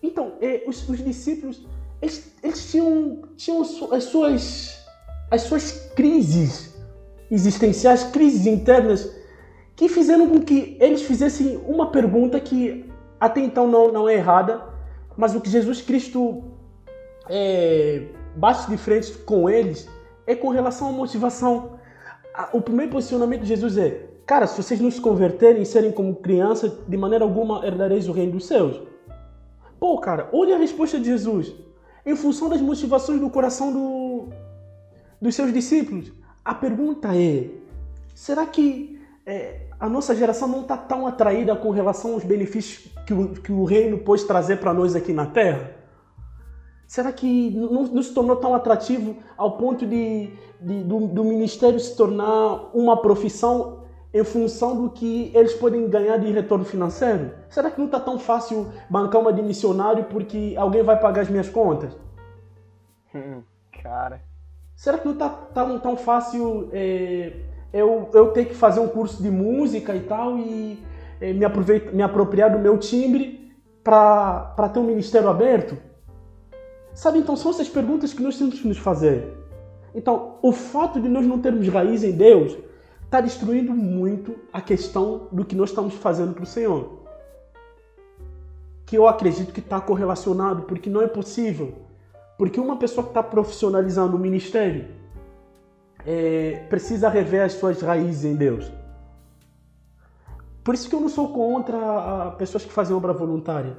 [0.00, 1.66] Então, é, os, os, discípulos,
[2.00, 4.79] eles, eles tinham, tinham as suas
[5.30, 6.74] as suas crises
[7.30, 9.14] existenciais, crises internas,
[9.76, 14.62] que fizeram com que eles fizessem uma pergunta que até então não, não é errada,
[15.16, 16.42] mas o que Jesus Cristo
[17.28, 19.88] é, bate de frente com eles
[20.26, 21.78] é com relação à motivação.
[22.52, 26.16] O primeiro posicionamento de Jesus é: cara, se vocês não se converterem e serem como
[26.16, 28.82] crianças, de maneira alguma herdareis o reino dos céus.
[29.78, 31.54] Pô, cara, olha a resposta de Jesus.
[32.04, 34.28] Em função das motivações do coração do,
[35.20, 36.12] dos seus discípulos.
[36.44, 37.50] A pergunta é:
[38.14, 43.14] será que é, a nossa geração não está tão atraída com relação aos benefícios que
[43.14, 45.72] o, que o reino pôs trazer para nós aqui na Terra?
[46.86, 50.28] Será que não, não, se tornou tão atrativo ao ponto de,
[50.60, 56.16] de do, do, ministério se tornar uma profissão em função do que eles podem ganhar
[56.16, 57.30] de retorno financeiro?
[57.48, 61.30] Será que não está tão fácil bancar uma de missionário porque alguém vai pagar as
[61.30, 61.96] minhas contas?
[63.14, 63.42] Hum,
[63.80, 64.29] cara.
[64.80, 67.34] Será que não está tão, tão fácil é,
[67.70, 70.82] eu, eu ter que fazer um curso de música e tal e
[71.20, 71.46] é, me,
[71.92, 73.52] me apropriar do meu timbre
[73.84, 75.76] para ter um ministério aberto?
[76.94, 79.36] Sabe, então são essas perguntas que nós temos que nos fazer.
[79.94, 82.56] Então, o fato de nós não termos raiz em Deus
[83.04, 87.02] está destruindo muito a questão do que nós estamos fazendo para o Senhor.
[88.86, 91.89] Que eu acredito que está correlacionado, porque não é possível
[92.40, 94.86] porque uma pessoa que está profissionalizando o ministério
[96.06, 98.72] é, precisa rever as suas raízes em Deus.
[100.64, 103.76] Por isso que eu não sou contra pessoas que fazem obra voluntária.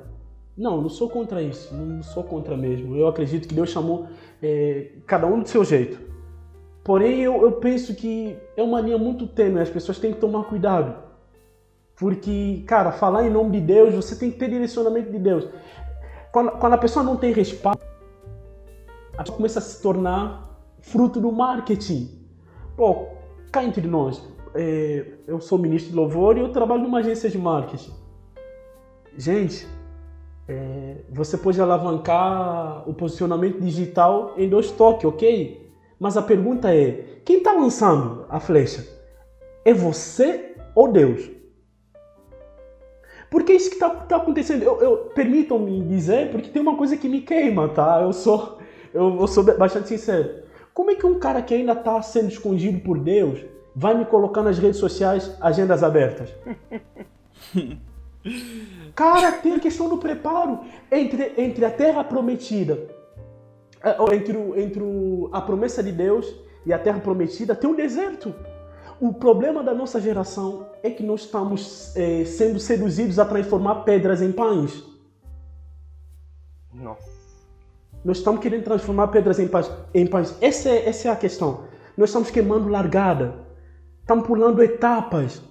[0.56, 2.96] Não, não sou contra isso, não sou contra mesmo.
[2.96, 4.06] Eu acredito que Deus chamou
[4.44, 6.00] é, cada um do seu jeito.
[6.84, 10.44] Porém, eu, eu penso que é uma linha muito tênue, as pessoas têm que tomar
[10.44, 11.02] cuidado.
[11.96, 15.48] Porque, cara, falar em nome de Deus, você tem que ter direcionamento de Deus.
[16.32, 17.90] Quando, quando a pessoa não tem respaldo,
[19.22, 22.10] a gente começa a se tornar fruto do marketing.
[22.76, 23.06] Pô,
[23.52, 27.38] cá entre nós, é, eu sou ministro de louvor e eu trabalho numa agência de
[27.38, 27.94] marketing.
[29.16, 29.68] Gente,
[30.48, 35.72] é, você pode alavancar o posicionamento digital em dois toques, ok?
[36.00, 38.88] Mas a pergunta é: quem está lançando a flecha?
[39.64, 41.30] É você ou Deus?
[43.30, 44.64] Porque é isso que está tá acontecendo.
[44.64, 48.02] Eu, eu Permitam-me dizer, porque tem uma coisa que me queima, tá?
[48.02, 48.61] Eu sou
[48.94, 50.44] eu, eu sou bastante sincero.
[50.74, 53.40] Como é que um cara que ainda está sendo escondido por Deus
[53.76, 56.30] vai me colocar nas redes sociais agendas abertas?
[58.96, 60.60] Cara, tem a questão do preparo
[60.92, 62.88] entre, entre a terra prometida,
[63.84, 66.34] é, entre, o, entre o, a promessa de Deus
[66.66, 68.34] e a terra prometida, tem um deserto.
[69.00, 74.22] O problema da nossa geração é que nós estamos é, sendo seduzidos a transformar pedras
[74.22, 74.84] em pães.
[76.72, 77.11] Nossa.
[78.04, 79.70] Nós estamos querendo transformar pedras em pães.
[79.94, 80.36] Em pães.
[80.42, 81.66] Essa, é, essa é a questão.
[81.96, 83.36] Nós estamos queimando largada.
[84.02, 85.42] Estamos pulando etapas.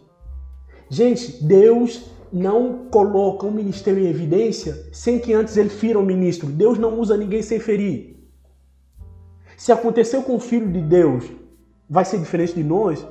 [0.89, 6.49] Gente, Deus não coloca um ministério em evidência sem que antes ele fira o ministro.
[6.49, 8.17] Deus não usa ninguém sem ferir.
[9.57, 11.25] Se aconteceu com o Filho de Deus,
[11.89, 13.07] vai ser diferente de nós?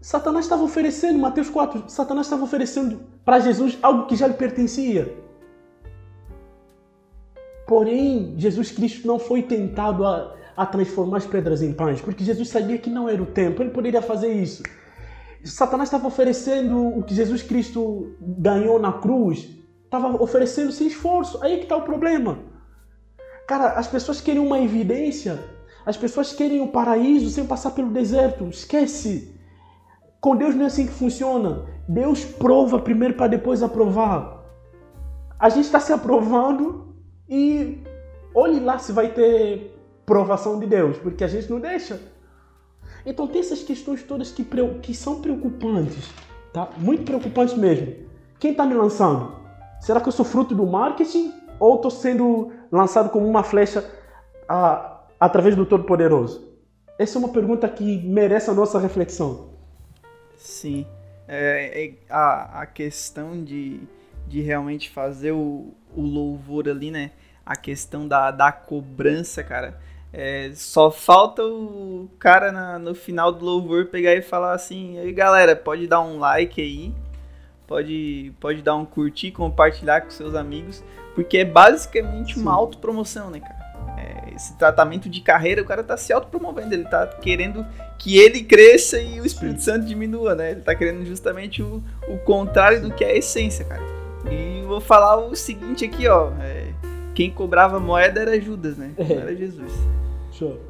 [0.00, 5.25] Satanás estava oferecendo, Mateus 4, Satanás estava oferecendo para Jesus algo que já lhe pertencia.
[7.66, 12.48] Porém, Jesus Cristo não foi tentado a, a transformar as pedras em pães, porque Jesus
[12.48, 14.62] sabia que não era o tempo, ele poderia fazer isso.
[15.44, 19.48] Satanás estava oferecendo o que Jesus Cristo ganhou na cruz,
[19.84, 21.42] estava oferecendo sem esforço.
[21.42, 22.38] Aí que está o problema.
[23.46, 25.38] Cara, as pessoas querem uma evidência,
[25.84, 28.48] as pessoas querem o paraíso sem passar pelo deserto.
[28.48, 29.34] Esquece.
[30.20, 31.66] Com Deus não é assim que funciona.
[31.88, 34.44] Deus prova primeiro para depois aprovar.
[35.38, 36.95] A gente está se aprovando
[37.28, 37.82] e
[38.34, 42.00] olhe lá se vai ter provação de Deus, porque a gente não deixa.
[43.04, 44.44] Então tem essas questões todas que,
[44.82, 46.10] que são preocupantes,
[46.52, 46.68] tá?
[46.78, 47.94] Muito preocupantes mesmo.
[48.38, 49.34] Quem está me lançando?
[49.80, 53.88] Será que eu sou fruto do marketing ou estou sendo lançado como uma flecha
[54.48, 56.46] a, através do Todo-Poderoso?
[56.98, 59.50] Essa é uma pergunta que merece a nossa reflexão.
[60.36, 60.86] Sim.
[61.28, 63.80] É, é a, a questão de,
[64.26, 67.12] de realmente fazer o, o louvor ali, né?
[67.44, 69.78] A questão da, da cobrança, cara
[70.18, 75.12] é, só falta o cara na, no final do louvor pegar e falar assim: aí
[75.12, 76.94] galera, pode dar um like aí,
[77.66, 80.82] pode, pode dar um curtir, compartilhar com seus amigos,
[81.14, 82.40] porque é basicamente Sim.
[82.40, 83.56] uma autopromoção, né, cara?
[83.98, 87.66] É, esse tratamento de carreira, o cara tá se autopromovendo, ele tá querendo
[87.98, 89.72] que ele cresça e o Espírito Sim.
[89.72, 90.52] Santo diminua, né?
[90.52, 94.05] Ele tá querendo justamente o, o contrário do que é a essência, cara.
[94.30, 96.30] E vou falar o seguinte aqui, ó.
[96.40, 96.72] É,
[97.14, 98.92] quem cobrava moeda era Judas, né?
[98.98, 99.72] Não era Jesus.
[100.32, 100.60] Show.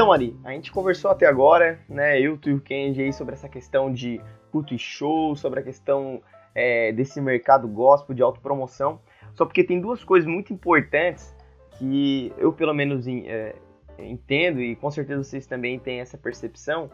[0.00, 3.34] Então, Ari, a gente conversou até agora, né, eu, tu e o Kenji aí sobre
[3.34, 4.18] essa questão de
[4.50, 6.22] culto e show, sobre a questão
[6.54, 8.98] é, desse mercado gospel de autopromoção.
[9.34, 11.36] Só porque tem duas coisas muito importantes
[11.72, 13.54] que eu, pelo menos, é,
[13.98, 16.88] entendo e com certeza vocês também têm essa percepção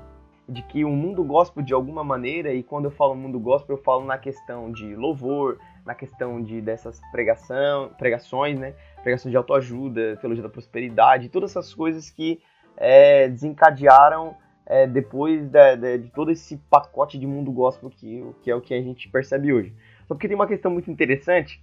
[0.49, 3.83] de que o mundo gospel, de alguma maneira, e quando eu falo mundo gospel, eu
[3.85, 10.17] falo na questão de louvor, na questão de dessas pregação, pregações, né, pregações de autoajuda,
[10.17, 12.41] teologia da prosperidade, todas essas coisas que
[12.77, 14.37] é, desencadearam
[14.67, 18.61] é, depois de, de, de, todo esse pacote de mundo gospel que, que é o
[18.61, 19.73] que a gente percebe hoje.
[20.07, 21.63] Só porque tem uma questão muito interessante,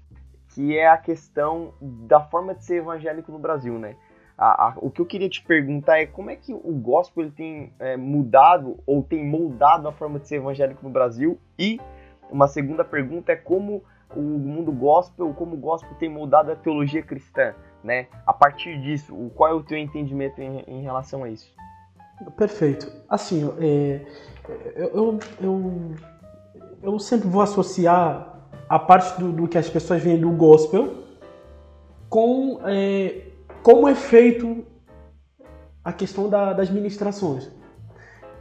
[0.49, 3.95] que é a questão da forma de ser evangélico no Brasil, né?
[4.37, 7.31] A, a, o que eu queria te perguntar é como é que o gospel ele
[7.31, 11.79] tem é, mudado ou tem moldado a forma de ser evangélico no Brasil e
[12.31, 13.83] uma segunda pergunta é como
[14.15, 18.07] o mundo gospel, como o gospel tem moldado a teologia cristã né?
[18.25, 21.51] A partir disso, qual é o teu entendimento em, em relação a isso?
[22.37, 22.91] Perfeito.
[23.09, 24.01] Assim, é,
[24.75, 25.95] eu, eu,
[26.81, 31.03] eu, sempre vou associar a parte do, do, que as pessoas veem do gospel
[32.09, 33.27] com é,
[33.61, 34.65] como é feito
[35.83, 37.51] a questão da, das ministrações.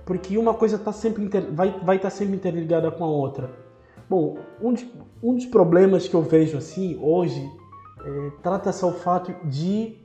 [0.05, 3.51] Porque uma coisa tá sempre inter, vai estar vai tá sempre interligada com a outra.
[4.09, 7.49] Bom, um, de, um dos problemas que eu vejo assim hoje
[8.05, 9.99] é, trata-se ao fato de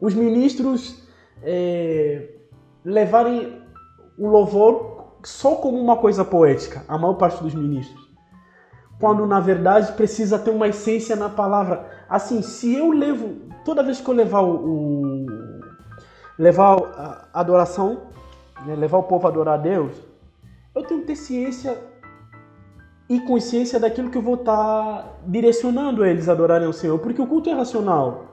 [0.00, 1.02] os ministros
[1.42, 2.28] é,
[2.84, 3.62] levarem
[4.16, 8.08] o louvor só como uma coisa poética, a maior parte dos ministros.
[9.00, 11.88] Quando na verdade precisa ter uma essência na palavra.
[12.08, 15.26] Assim, se eu levo, toda vez que eu levar o, o
[16.38, 16.76] levar
[17.32, 18.02] a adoração,
[18.64, 19.96] né, levar o povo a adorar a Deus,
[20.74, 21.76] eu tenho que ter ciência
[23.08, 27.22] e consciência daquilo que eu vou estar tá direcionando eles a adorarem ao Senhor, porque
[27.22, 28.26] o culto é racional.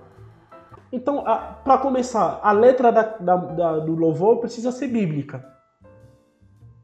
[0.91, 1.23] Então,
[1.63, 5.45] para começar, a letra da, da, da, do louvor precisa ser bíblica.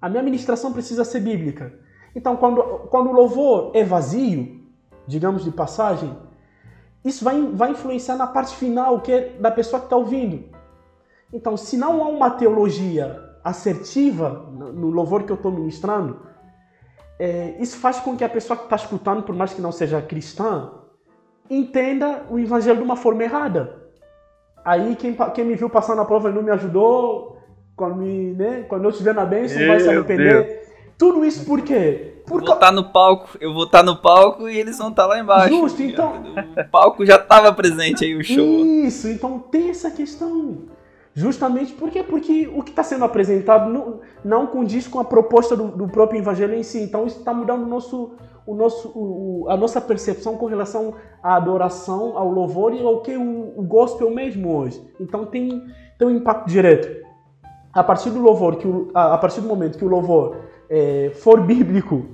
[0.02, 1.74] A minha ministração precisa ser bíblica.
[2.16, 4.62] Então, quando, quando o louvor é vazio,
[5.08, 6.16] digamos de passagem,
[7.04, 10.44] isso vai, vai influenciar na parte final, que é da pessoa que está ouvindo.
[11.32, 16.31] Então, se não há uma teologia assertiva no louvor que eu estou ministrando,
[17.24, 20.02] é, isso faz com que a pessoa que está escutando, por mais que não seja
[20.02, 20.72] cristã,
[21.48, 23.76] entenda o evangelho de uma forma errada.
[24.66, 27.38] Aí quem, quem me viu passando a prova e não me ajudou,
[27.76, 30.46] quando, me, né, quando eu estiver na bênção, Meu vai se arrepender.
[30.48, 30.68] Deus.
[30.98, 32.24] Tudo isso por quê?
[32.26, 34.80] Por eu vou estar tá no palco, eu vou estar tá no palco e eles
[34.80, 35.50] vão estar tá lá embaixo.
[35.50, 36.24] Justo, então.
[36.58, 38.66] O palco já estava presente aí, o show.
[38.66, 40.58] Isso, então tem essa questão.
[41.14, 42.04] Justamente por quê?
[42.04, 46.20] Porque o que está sendo apresentado não, não, condiz com a proposta do, do, próprio
[46.20, 46.82] evangelho em si.
[46.82, 48.14] Então isso está mudando o nosso,
[48.46, 53.18] o nosso, o, a nossa percepção com relação à adoração, ao louvor e ao que
[53.18, 54.82] o, o gospel mesmo hoje.
[55.02, 55.62] Então tem,
[56.00, 57.02] tem um impacto direto.
[57.74, 60.38] A partir do louvor, que o, a, a partir do momento que o louvor
[60.70, 62.06] é, for bíblico,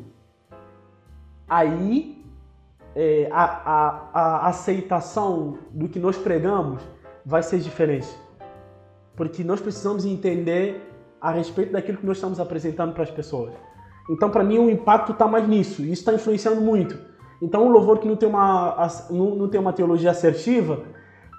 [1.48, 2.26] aí
[2.96, 6.82] é, a, a, a aceitação do que nós pregamos
[7.24, 8.27] vai ser diferente
[9.18, 10.82] porque nós precisamos entender
[11.20, 13.52] a respeito daquilo que nós estamos apresentando para as pessoas.
[14.10, 16.98] Então, para mim, o impacto está mais nisso, isso está influenciando muito.
[17.42, 20.84] Então, o louvor que não tem, uma, não, tem uma teologia assertiva,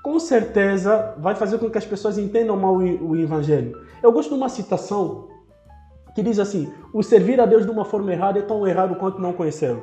[0.03, 3.81] com certeza vai fazer com que as pessoas entendam mal o evangelho.
[4.03, 5.29] Eu gosto de uma citação
[6.15, 9.21] que diz assim: o servir a Deus de uma forma errada é tão errado quanto
[9.21, 9.83] não conhecê-lo.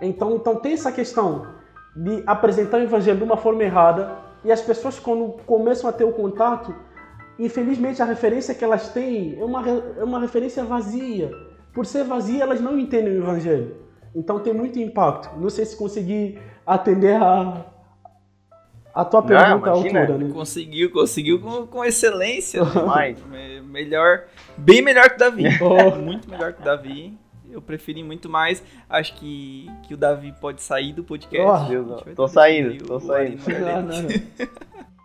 [0.00, 1.46] Então, então tem essa questão
[1.94, 6.04] de apresentar o evangelho de uma forma errada e as pessoas quando começam a ter
[6.04, 6.74] o contato,
[7.38, 11.30] infelizmente a referência que elas têm é uma, é uma referência vazia.
[11.72, 13.76] Por ser vazia, elas não entendem o evangelho.
[14.14, 15.38] Então tem muito impacto.
[15.38, 17.64] Não sei se consegui atender a,
[18.94, 20.30] a tua pergunta à altura, né?
[20.32, 22.62] Conseguiu, conseguiu com, com excelência.
[22.64, 23.18] Demais.
[23.64, 24.24] melhor,
[24.56, 25.44] bem melhor que o Davi.
[25.62, 25.96] Oh.
[25.96, 27.18] Muito melhor que o Davi.
[27.50, 28.62] Eu preferi muito mais.
[28.88, 31.66] Acho que, que o Davi pode sair do podcast.
[31.66, 33.42] Oh, Deus, tô saindo, tô saindo.
[33.46, 34.08] Não, não, não.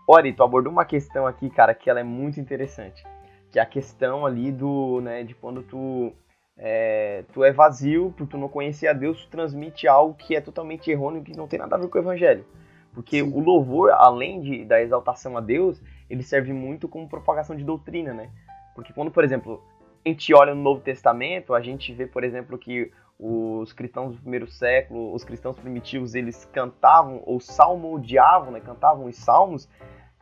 [0.10, 3.04] Ori, tu abordou uma questão aqui, cara, que ela é muito interessante.
[3.52, 6.14] Que é a questão ali do, né, de quando tu
[6.58, 10.40] é, tu é vazio, por tu não conhecer a Deus, tu transmite algo que é
[10.40, 12.46] totalmente errôneo, que não tem nada a ver com o evangelho.
[12.94, 13.32] Porque Sim.
[13.32, 18.14] o louvor, além de, da exaltação a Deus, ele serve muito como propagação de doutrina,
[18.14, 18.32] né?
[18.74, 19.62] Porque quando, por exemplo,
[20.06, 24.22] a gente olha no Novo Testamento, a gente vê, por exemplo, que os cristãos do
[24.22, 28.60] primeiro século, os cristãos primitivos, eles cantavam ou salmodiavam, né?
[28.60, 29.68] Cantavam os salmos.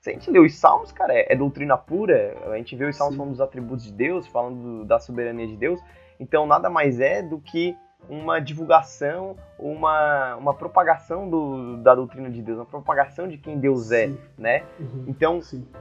[0.05, 2.37] Se a gente lê os salmos, cara, é, é doutrina pura.
[2.51, 3.17] A gente vê os salmos Sim.
[3.17, 5.81] falando dos atributos de Deus, falando do, da soberania de Deus.
[6.19, 7.75] Então, nada mais é do que
[8.07, 13.91] uma divulgação, uma, uma propagação do, da doutrina de Deus, uma propagação de quem Deus
[13.91, 14.19] é, Sim.
[14.37, 14.61] né?
[14.79, 15.05] Uhum.
[15.07, 15.39] Então,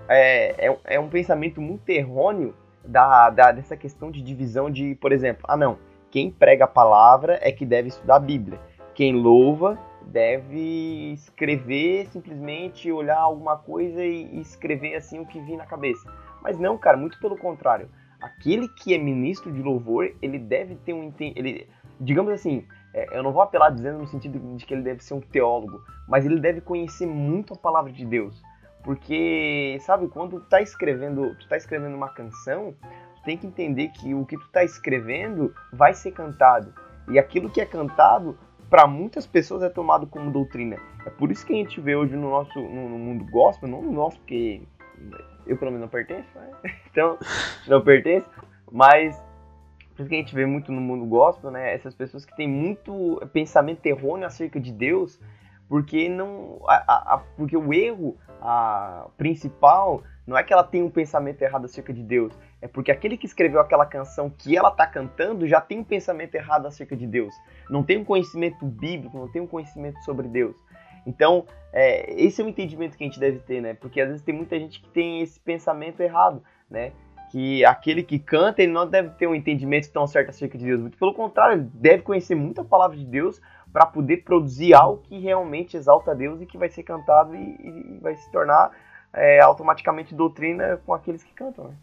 [0.08, 5.12] é, é, é, um pensamento muito errôneo da, da, dessa questão de divisão de, por
[5.12, 5.76] exemplo, ah não,
[6.10, 8.58] quem prega a palavra é que deve estudar a Bíblia,
[8.94, 15.66] quem louva deve escrever simplesmente, olhar alguma coisa e, escrever assim o que vir na
[15.66, 16.10] cabeça.
[16.42, 17.88] Mas não, cara, muito pelo contrário.
[18.20, 21.68] Aquele que é ministro de louvor, ele deve ter um ele
[22.00, 25.14] digamos assim, é, eu não vou apelar dizendo no sentido de que ele deve ser
[25.14, 28.42] um teólogo, mas ele deve conhecer muito a palavra de Deus.
[28.82, 32.74] Porque, sabe, quando tu tá escrevendo, tu tá escrevendo uma canção,
[33.16, 36.72] tu tem que entender que o que tu tá escrevendo vai ser cantado.
[37.08, 38.38] E aquilo que é cantado,
[38.74, 40.76] para muitas pessoas é tomado como doutrina.
[41.06, 43.80] É por isso que a gente vê hoje no nosso no, no mundo gospel, não
[43.80, 44.62] no nosso, porque
[45.46, 46.50] eu pelo menos não pertenço, né?
[46.90, 47.16] então
[47.68, 48.28] não pertenço,
[48.72, 49.16] mas
[49.94, 51.72] por isso que a gente vê muito no mundo gospel, né?
[51.72, 55.20] Essas pessoas que têm muito pensamento errôneo acerca de Deus,
[55.68, 60.90] porque não, a, a, porque o erro a, principal não é que ela tem um
[60.90, 64.86] pensamento errado acerca de Deus, é porque aquele que escreveu aquela canção que ela está
[64.86, 67.34] cantando já tem um pensamento errado acerca de Deus,
[67.68, 70.56] não tem um conhecimento bíblico, não tem um conhecimento sobre Deus.
[71.06, 73.74] Então, é, esse é o entendimento que a gente deve ter, né?
[73.74, 76.92] Porque às vezes tem muita gente que tem esse pensamento errado, né?
[77.30, 80.80] que aquele que canta, ele não deve ter um entendimento tão certo acerca de Deus.
[80.80, 83.42] Muito pelo contrário, ele deve conhecer muito a palavra de Deus
[83.72, 87.40] para poder produzir algo que realmente exalta a Deus e que vai ser cantado e,
[87.40, 88.70] e vai se tornar
[89.12, 91.68] é, automaticamente doutrina com aqueles que cantam.
[91.68, 91.74] Né?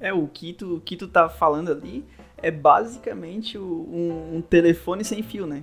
[0.00, 2.04] É, o que tu, o que tu tá falando ali
[2.38, 5.62] é basicamente o, um, um, telefone sem fio, né?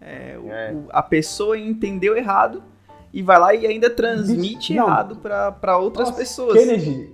[0.00, 0.72] É, o, é.
[0.72, 2.62] O, a pessoa entendeu errado
[3.12, 4.86] e vai lá e ainda transmite Não.
[4.86, 6.58] errado para outras Nossa, pessoas.
[6.58, 7.12] Kennedy,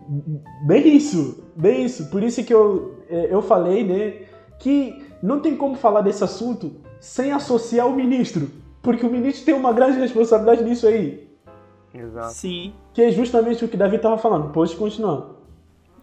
[0.66, 2.10] bem isso, bem isso.
[2.10, 4.26] Por isso que eu, é, eu falei, né,
[4.58, 8.50] que não tem como falar desse assunto sem associar o ministro,
[8.82, 11.26] porque o ministro tem uma grande responsabilidade nisso aí.
[11.94, 12.34] Exato.
[12.34, 12.74] Sim.
[12.92, 14.52] Que é justamente o que Davi estava falando.
[14.52, 15.30] Pode continuar.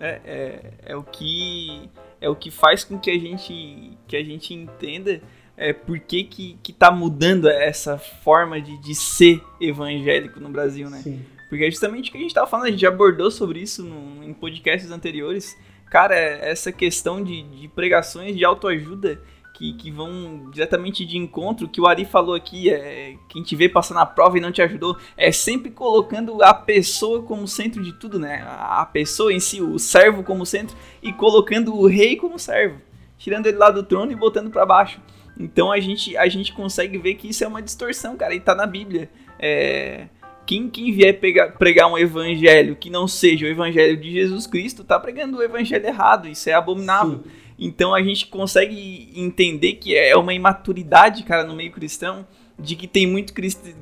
[0.04, 1.90] É, é, é o que
[2.20, 5.22] é o que faz com que a gente que a gente entenda
[5.56, 10.90] é, por que, que, que tá mudando essa forma de, de ser evangélico no Brasil,
[10.90, 11.00] né?
[11.04, 11.24] Sim.
[11.48, 13.84] Porque é justamente o que a gente tava falando, a gente já abordou sobre isso
[13.84, 15.56] no, em podcasts anteriores.
[15.90, 19.22] Cara, essa questão de, de pregações de autoajuda
[19.64, 23.70] que, que vão diretamente de encontro, que o Ari falou aqui, é, quem te vê
[23.70, 27.94] passar na prova e não te ajudou, é sempre colocando a pessoa como centro de
[27.94, 28.46] tudo, né?
[28.46, 32.82] A pessoa em si, o servo como centro, e colocando o rei como servo.
[33.18, 35.00] Tirando ele lá do trono e botando para baixo.
[35.40, 38.54] Então a gente, a gente consegue ver que isso é uma distorção, cara, e tá
[38.54, 39.10] na Bíblia.
[39.40, 40.08] É,
[40.46, 44.84] quem, quem vier pegar, pregar um evangelho que não seja o evangelho de Jesus Cristo,
[44.84, 47.22] tá pregando o evangelho errado, isso é abominável.
[47.24, 47.43] Sim.
[47.64, 52.28] Então a gente consegue entender que é uma imaturidade, cara, no meio cristão,
[52.60, 53.34] de que tem muito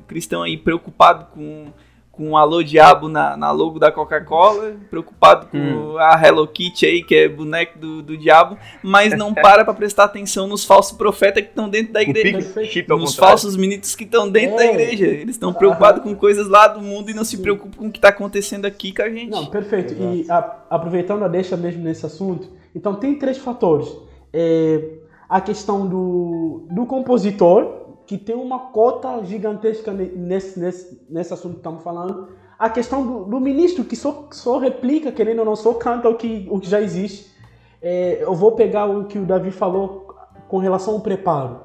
[0.06, 1.72] cristão aí preocupado com
[2.12, 5.96] com um alô diabo na, na logo da Coca-Cola, preocupado com hum.
[5.96, 10.04] a Hello Kitty aí, que é boneco do, do diabo, mas não para pra prestar
[10.04, 12.52] atenção nos falsos profetas que estão dentro da igreja.
[12.88, 14.58] nos falsos ministros que estão dentro é.
[14.58, 15.06] da igreja.
[15.06, 17.98] Eles estão preocupados com coisas lá do mundo e não se preocupam com o que
[17.98, 19.30] está acontecendo aqui com a gente.
[19.30, 19.94] Não, perfeito.
[19.94, 20.14] Exato.
[20.14, 23.88] E a, aproveitando a deixa mesmo nesse assunto, então tem três fatores.
[24.32, 24.98] É,
[25.28, 31.60] a questão do, do compositor, que tem uma cota gigantesca nesse, nesse, nesse assunto que
[31.60, 32.28] estamos falando.
[32.58, 36.14] A questão do, do, ministro, que só, só replica, querendo ou não, só canta o
[36.14, 37.32] que, o que já existe.
[37.80, 40.14] É, eu vou pegar o que o Davi falou
[40.48, 41.60] com relação ao preparo.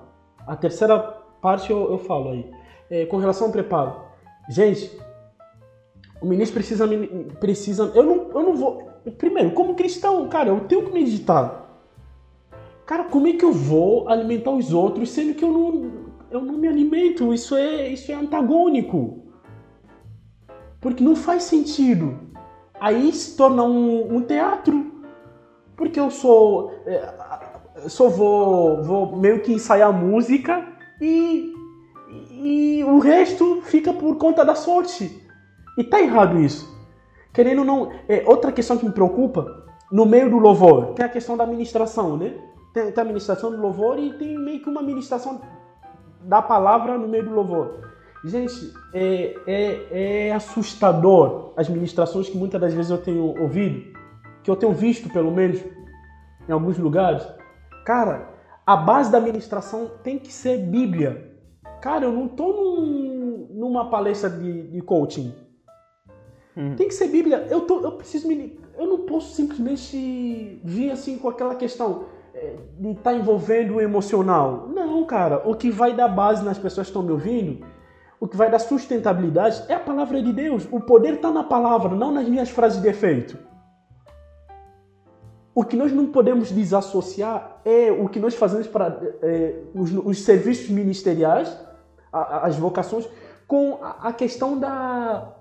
[0.45, 0.97] A terceira
[1.41, 2.49] parte eu, eu falo aí.
[2.89, 3.95] É, com relação ao preparo.
[4.49, 4.97] Gente,
[6.21, 6.87] o ministro precisa.
[7.39, 8.87] precisa eu, não, eu não vou.
[9.17, 11.65] Primeiro, como cristão, cara, eu tenho que meditar.
[12.85, 15.91] Cara, como é que eu vou alimentar os outros sendo que eu não,
[16.31, 17.33] eu não me alimento?
[17.33, 19.23] Isso é, isso é antagônico.
[20.79, 22.17] Porque não faz sentido.
[22.79, 24.91] Aí se torna um, um teatro.
[25.75, 26.71] Porque eu sou.
[26.85, 27.13] É,
[27.87, 30.65] só vou, vou meio que ensaiar música
[30.99, 31.53] e,
[32.31, 35.26] e o resto fica por conta da sorte.
[35.77, 36.75] E tá errado isso.
[37.31, 37.91] Querendo não.
[38.07, 42.17] É, outra questão que me preocupa, no meio do louvor, tem a questão da administração,
[42.17, 42.33] né?
[42.73, 45.39] Tem, tem a ministração do louvor e tem meio que uma ministração
[46.21, 47.87] da palavra no meio do louvor.
[48.25, 53.93] Gente, é, é, é assustador as ministrações que muitas das vezes eu tenho ouvido,
[54.43, 55.63] que eu tenho visto pelo menos
[56.47, 57.25] em alguns lugares.
[57.85, 58.29] Cara,
[58.65, 61.37] a base da ministração tem que ser Bíblia.
[61.81, 65.33] Cara, eu não estou num, numa palestra de, de coaching.
[66.57, 66.75] Hum.
[66.75, 67.47] Tem que ser Bíblia.
[67.49, 68.59] Eu, tô, eu preciso me.
[68.77, 72.05] Eu não posso simplesmente vir assim com aquela questão
[72.79, 74.67] de estar tá envolvendo o emocional.
[74.73, 75.41] Não, cara.
[75.45, 77.65] O que vai dar base nas pessoas que estão me ouvindo,
[78.19, 80.67] o que vai dar sustentabilidade é a palavra de Deus.
[80.71, 83.37] O poder está na palavra, não nas minhas frases de efeito.
[85.53, 90.21] O que nós não podemos desassociar é o que nós fazemos para é, os, os,
[90.21, 91.57] serviços ministeriais,
[92.13, 93.09] a, as vocações,
[93.47, 95.33] com a, a questão da,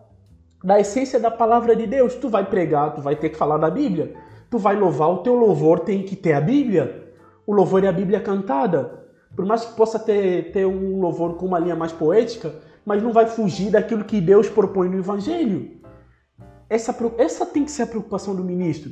[0.66, 2.14] da essência da palavra de Deus.
[2.14, 4.16] Tu vai pregar, tu vai ter que falar da Bíblia
[4.50, 7.12] tu vai louvar, o teu louvor tem que ter a Bíblia.
[7.46, 9.04] O louvor é a Bíblia cantada.
[9.34, 12.54] Por mais que possa ter, ter um louvor com uma linha mais poética,
[12.84, 15.76] mas não vai fugir daquilo que Deus propõe no Evangelho.
[16.68, 18.90] Essa, essa tem que ser a preocupação do ministro.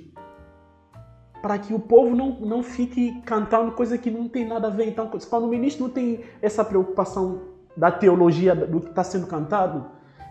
[1.41, 4.89] Para que o povo não, não fique cantando coisa que não tem nada a ver.
[4.89, 7.41] Então, quando o ministro não tem essa preocupação
[7.77, 9.87] da teologia do que está sendo cantado,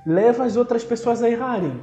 [0.05, 1.79] leva as outras pessoas a errarem.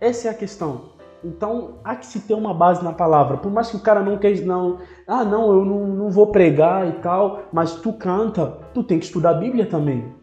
[0.00, 0.90] Essa é a questão.
[1.22, 3.36] Então, há que se ter uma base na palavra.
[3.36, 6.88] Por mais que o cara não queira, não, ah, não, eu não, não vou pregar
[6.88, 10.14] e tal, mas tu canta, tu tem que estudar a Bíblia também.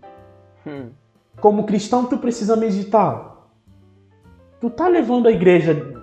[0.66, 0.90] Hum.
[1.40, 3.48] Como cristão, tu precisa meditar.
[4.60, 5.94] Tu tá levando a igreja,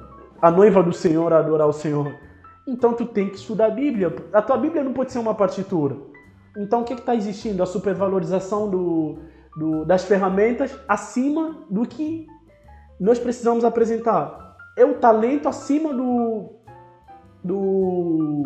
[0.41, 2.15] a noiva do Senhor, a adorar o Senhor.
[2.67, 4.15] Então, tu tem que estudar a Bíblia.
[4.33, 5.97] A tua Bíblia não pode ser uma partitura.
[6.57, 7.65] Então, o que está existindo?
[7.65, 9.19] A supervalorização do,
[9.57, 12.27] do, das ferramentas acima do que
[12.99, 14.45] nós precisamos apresentar
[14.77, 16.51] é o talento acima do,
[17.43, 18.43] do,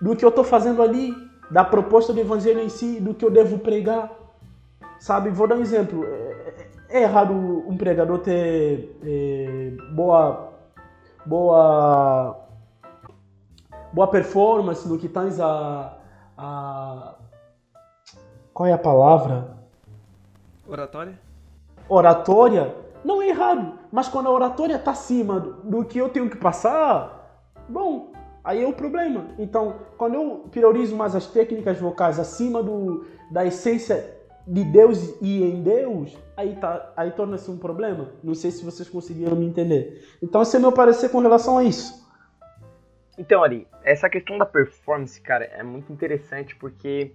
[0.00, 1.14] do que eu estou fazendo ali,
[1.50, 4.12] da proposta do evangelho em si, do que eu devo pregar.
[4.98, 6.04] Sabe, vou dar um exemplo.
[6.04, 10.52] É, é errado um pregador ter é, boa,
[11.24, 12.46] boa,
[13.92, 15.98] boa performance no que tens a,
[16.36, 17.14] a.
[18.52, 19.55] Qual é a palavra?
[20.68, 21.18] Oratória?
[21.88, 26.36] Oratória não é errado, mas quando a oratória está acima do que eu tenho que
[26.36, 28.12] passar, bom,
[28.42, 29.26] aí é o problema.
[29.38, 35.42] Então, quando eu priorizo mais as técnicas vocais acima do, da essência de Deus e
[35.42, 38.10] em Deus, aí, tá, aí torna-se um problema.
[38.22, 40.04] Não sei se vocês conseguiram me entender.
[40.22, 42.06] Então, esse é meu parecer com relação a isso.
[43.18, 47.12] Então, Ari, essa questão da performance, cara, é muito interessante porque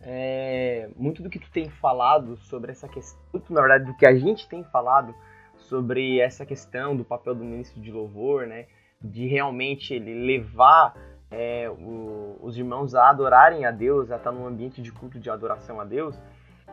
[0.00, 3.20] é, muito do que tu tem falado sobre essa questão,
[3.50, 5.14] na verdade do que a gente tem falado
[5.56, 8.66] sobre essa questão do papel do ministro de louvor, né,
[9.00, 10.94] de realmente ele levar
[11.30, 15.28] é, o, os irmãos a adorarem a Deus, a estar num ambiente de culto de
[15.28, 16.18] adoração a Deus,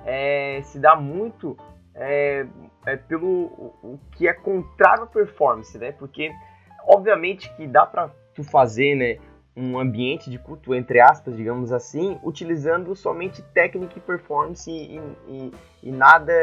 [0.06, 1.58] é, se dá muito
[1.94, 2.46] é,
[2.86, 5.94] é pelo o, o, que é contrário à performance, né?
[5.94, 6.32] Porque
[6.86, 9.18] obviamente que dá para tu fazer, né,
[9.56, 15.52] um ambiente de culto, entre aspas, digamos assim, utilizando somente técnica e performance e, e,
[15.84, 16.34] e nada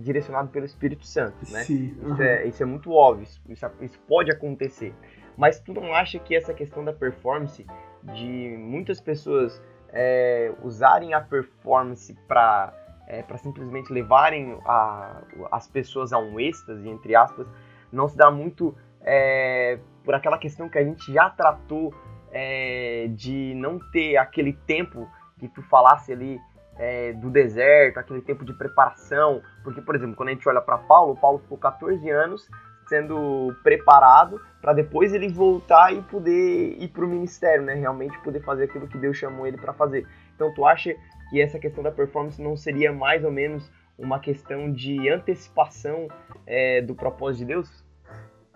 [0.00, 1.64] direcionado pelo Espírito Santo, né?
[1.64, 1.96] Sim.
[2.02, 2.12] Uhum.
[2.12, 3.40] Isso, é, isso, é, muito óbvio, isso,
[3.80, 4.94] isso, pode acontecer.
[5.36, 7.66] Mas tu não acha que essa questão da performance,
[8.02, 12.74] de muitas pessoas é, usarem a performance para
[13.06, 15.22] é, para simplesmente levarem a,
[15.52, 17.46] as pessoas a um êxtase, entre aspas,
[17.92, 21.94] não se dá muito é, por aquela questão que a gente já tratou
[22.34, 25.08] é, de não ter aquele tempo
[25.38, 26.40] que tu falasse ali
[26.76, 29.40] é, do deserto, aquele tempo de preparação.
[29.62, 32.48] Porque, por exemplo, quando a gente olha para Paulo, Paulo ficou 14 anos
[32.88, 37.74] sendo preparado para depois ele voltar e poder ir para o ministério, né?
[37.74, 40.06] Realmente poder fazer aquilo que Deus chamou ele para fazer.
[40.34, 40.94] Então, tu acha
[41.30, 46.08] que essa questão da performance não seria mais ou menos uma questão de antecipação
[46.46, 47.84] é, do propósito de Deus?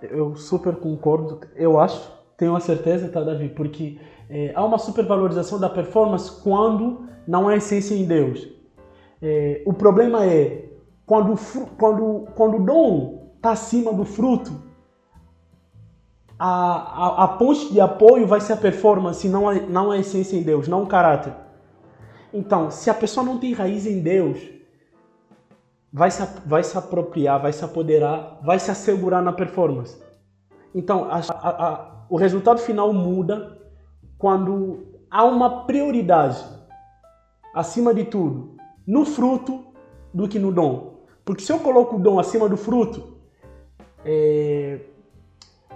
[0.03, 1.41] Eu super concordo.
[1.55, 3.49] Eu acho Tenho a certeza, tá, Davi?
[3.49, 3.99] Porque
[4.31, 8.49] é, há uma supervalorização da performance quando não há essência em Deus.
[9.21, 10.71] É, o problema é
[11.05, 11.35] quando,
[11.77, 14.53] quando, quando o dom está acima do fruto,
[16.39, 20.37] a, a, a, ponte de apoio vai ser a performance, não a, não a essência
[20.37, 21.35] em Deus, não o caráter.
[22.33, 24.39] Então, se a pessoa não tem raiz em Deus,
[25.93, 30.07] vai se, vai se apropriar, vai se apoderar, vai se assegurar na performance.
[30.75, 33.59] Então, a, a, o resultado final muda
[34.19, 36.45] quando há uma prioridade,
[37.55, 38.57] acima de tudo,
[38.87, 39.65] no fruto
[40.13, 40.99] do que no dom.
[41.25, 43.19] Porque se eu coloco o dom acima do fruto,
[44.05, 44.81] é,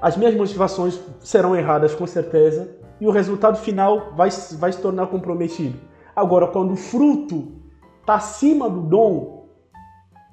[0.01, 5.07] as minhas motivações serão erradas com certeza e o resultado final vai, vai se tornar
[5.09, 5.79] comprometido.
[6.15, 7.53] Agora, quando o fruto
[8.01, 9.49] está acima do dom,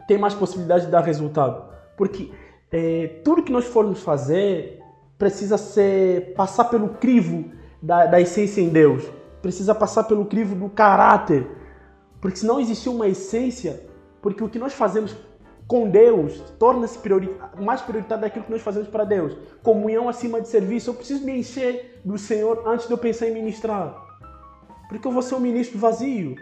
[0.07, 1.69] tem mais possibilidade de dar resultado.
[1.95, 2.31] Porque
[2.71, 4.79] é, tudo que nós formos fazer
[5.17, 7.51] precisa ser passar pelo crivo
[7.81, 9.03] da, da essência em Deus.
[9.41, 11.47] Precisa passar pelo crivo do caráter.
[12.21, 13.85] Porque se não existir uma essência,
[14.21, 15.15] porque o que nós fazemos
[15.67, 17.29] com Deus torna-se priori
[17.61, 19.37] mais prioritário daquilo que nós fazemos para Deus.
[19.61, 20.89] Comunhão acima de serviço.
[20.89, 23.95] Eu preciso me encher do Senhor antes de eu pensar em ministrar.
[24.89, 26.35] Porque eu vou ser um ministro vazio.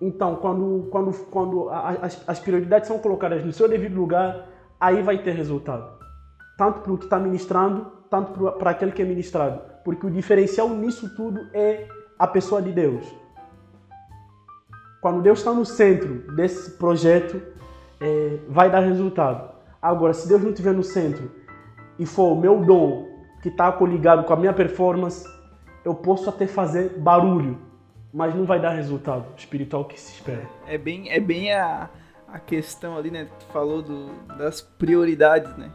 [0.00, 4.48] Então, quando, quando, quando as, as prioridades são colocadas no seu devido lugar,
[4.80, 5.96] aí vai ter resultado.
[6.56, 9.60] Tanto para o que está ministrando, tanto para aquele que é ministrado.
[9.84, 11.86] Porque o diferencial nisso tudo é
[12.18, 13.06] a pessoa de Deus.
[15.00, 17.40] Quando Deus está no centro desse projeto,
[18.00, 19.54] é, vai dar resultado.
[19.80, 21.30] Agora, se Deus não estiver no centro
[21.98, 23.06] e for o meu dom
[23.42, 25.24] que está coligado com a minha performance,
[25.84, 27.58] eu posso até fazer barulho,
[28.12, 30.48] mas não vai dar resultado espiritual que se espera.
[30.66, 31.88] É bem, é bem a,
[32.28, 33.28] a questão ali, né?
[33.38, 35.70] Tu falou do, das prioridades, né?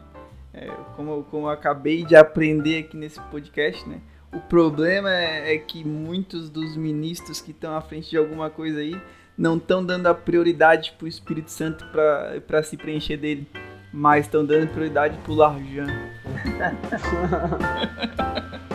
[0.54, 4.00] É, como, como eu acabei de aprender aqui nesse podcast, né?
[4.32, 8.80] O problema é, é que muitos dos ministros que estão à frente de alguma coisa
[8.80, 8.98] aí
[9.36, 13.48] não estão dando a prioridade para o Espírito Santo para se preencher dele,
[13.92, 15.86] mas estão dando prioridade para o Larjan.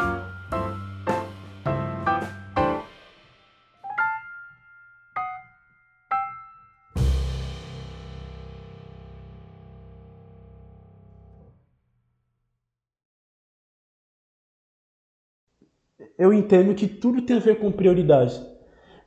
[16.17, 18.41] eu entendo que tudo tem a ver com prioridade.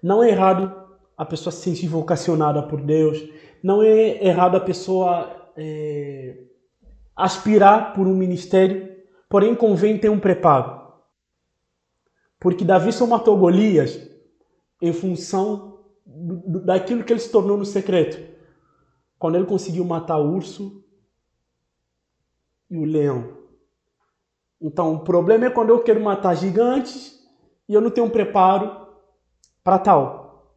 [0.03, 0.73] Não é errado
[1.17, 3.23] a pessoa se sentir vocacionada por Deus,
[3.63, 6.45] não é errado a pessoa é,
[7.15, 8.97] aspirar por um ministério,
[9.29, 10.81] porém convém ter um preparo.
[12.39, 14.01] Porque Davi só matou Golias
[14.81, 18.19] em função daquilo que ele se tornou no secreto.
[19.19, 20.83] Quando ele conseguiu matar o urso
[22.71, 23.40] e o leão.
[24.61, 27.19] Então, o problema é quando eu quero matar gigantes
[27.69, 28.89] e eu não tenho um preparo
[29.65, 30.57] para tal.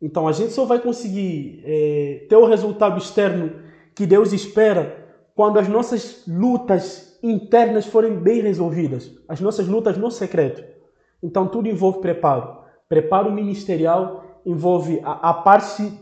[0.00, 3.62] Então, a gente só vai conseguir é, ter o resultado externo
[3.94, 10.10] que Deus espera quando as nossas lutas internas forem bem resolvidas, as nossas lutas no
[10.10, 10.64] secreto.
[11.22, 12.58] Então, tudo envolve preparo.
[12.88, 15.92] Preparo ministerial envolve a, a parte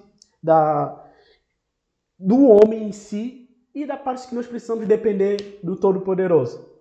[0.42, 1.04] da,
[2.18, 6.75] do homem em si e da parte que nós precisamos depender do Todo-Poderoso.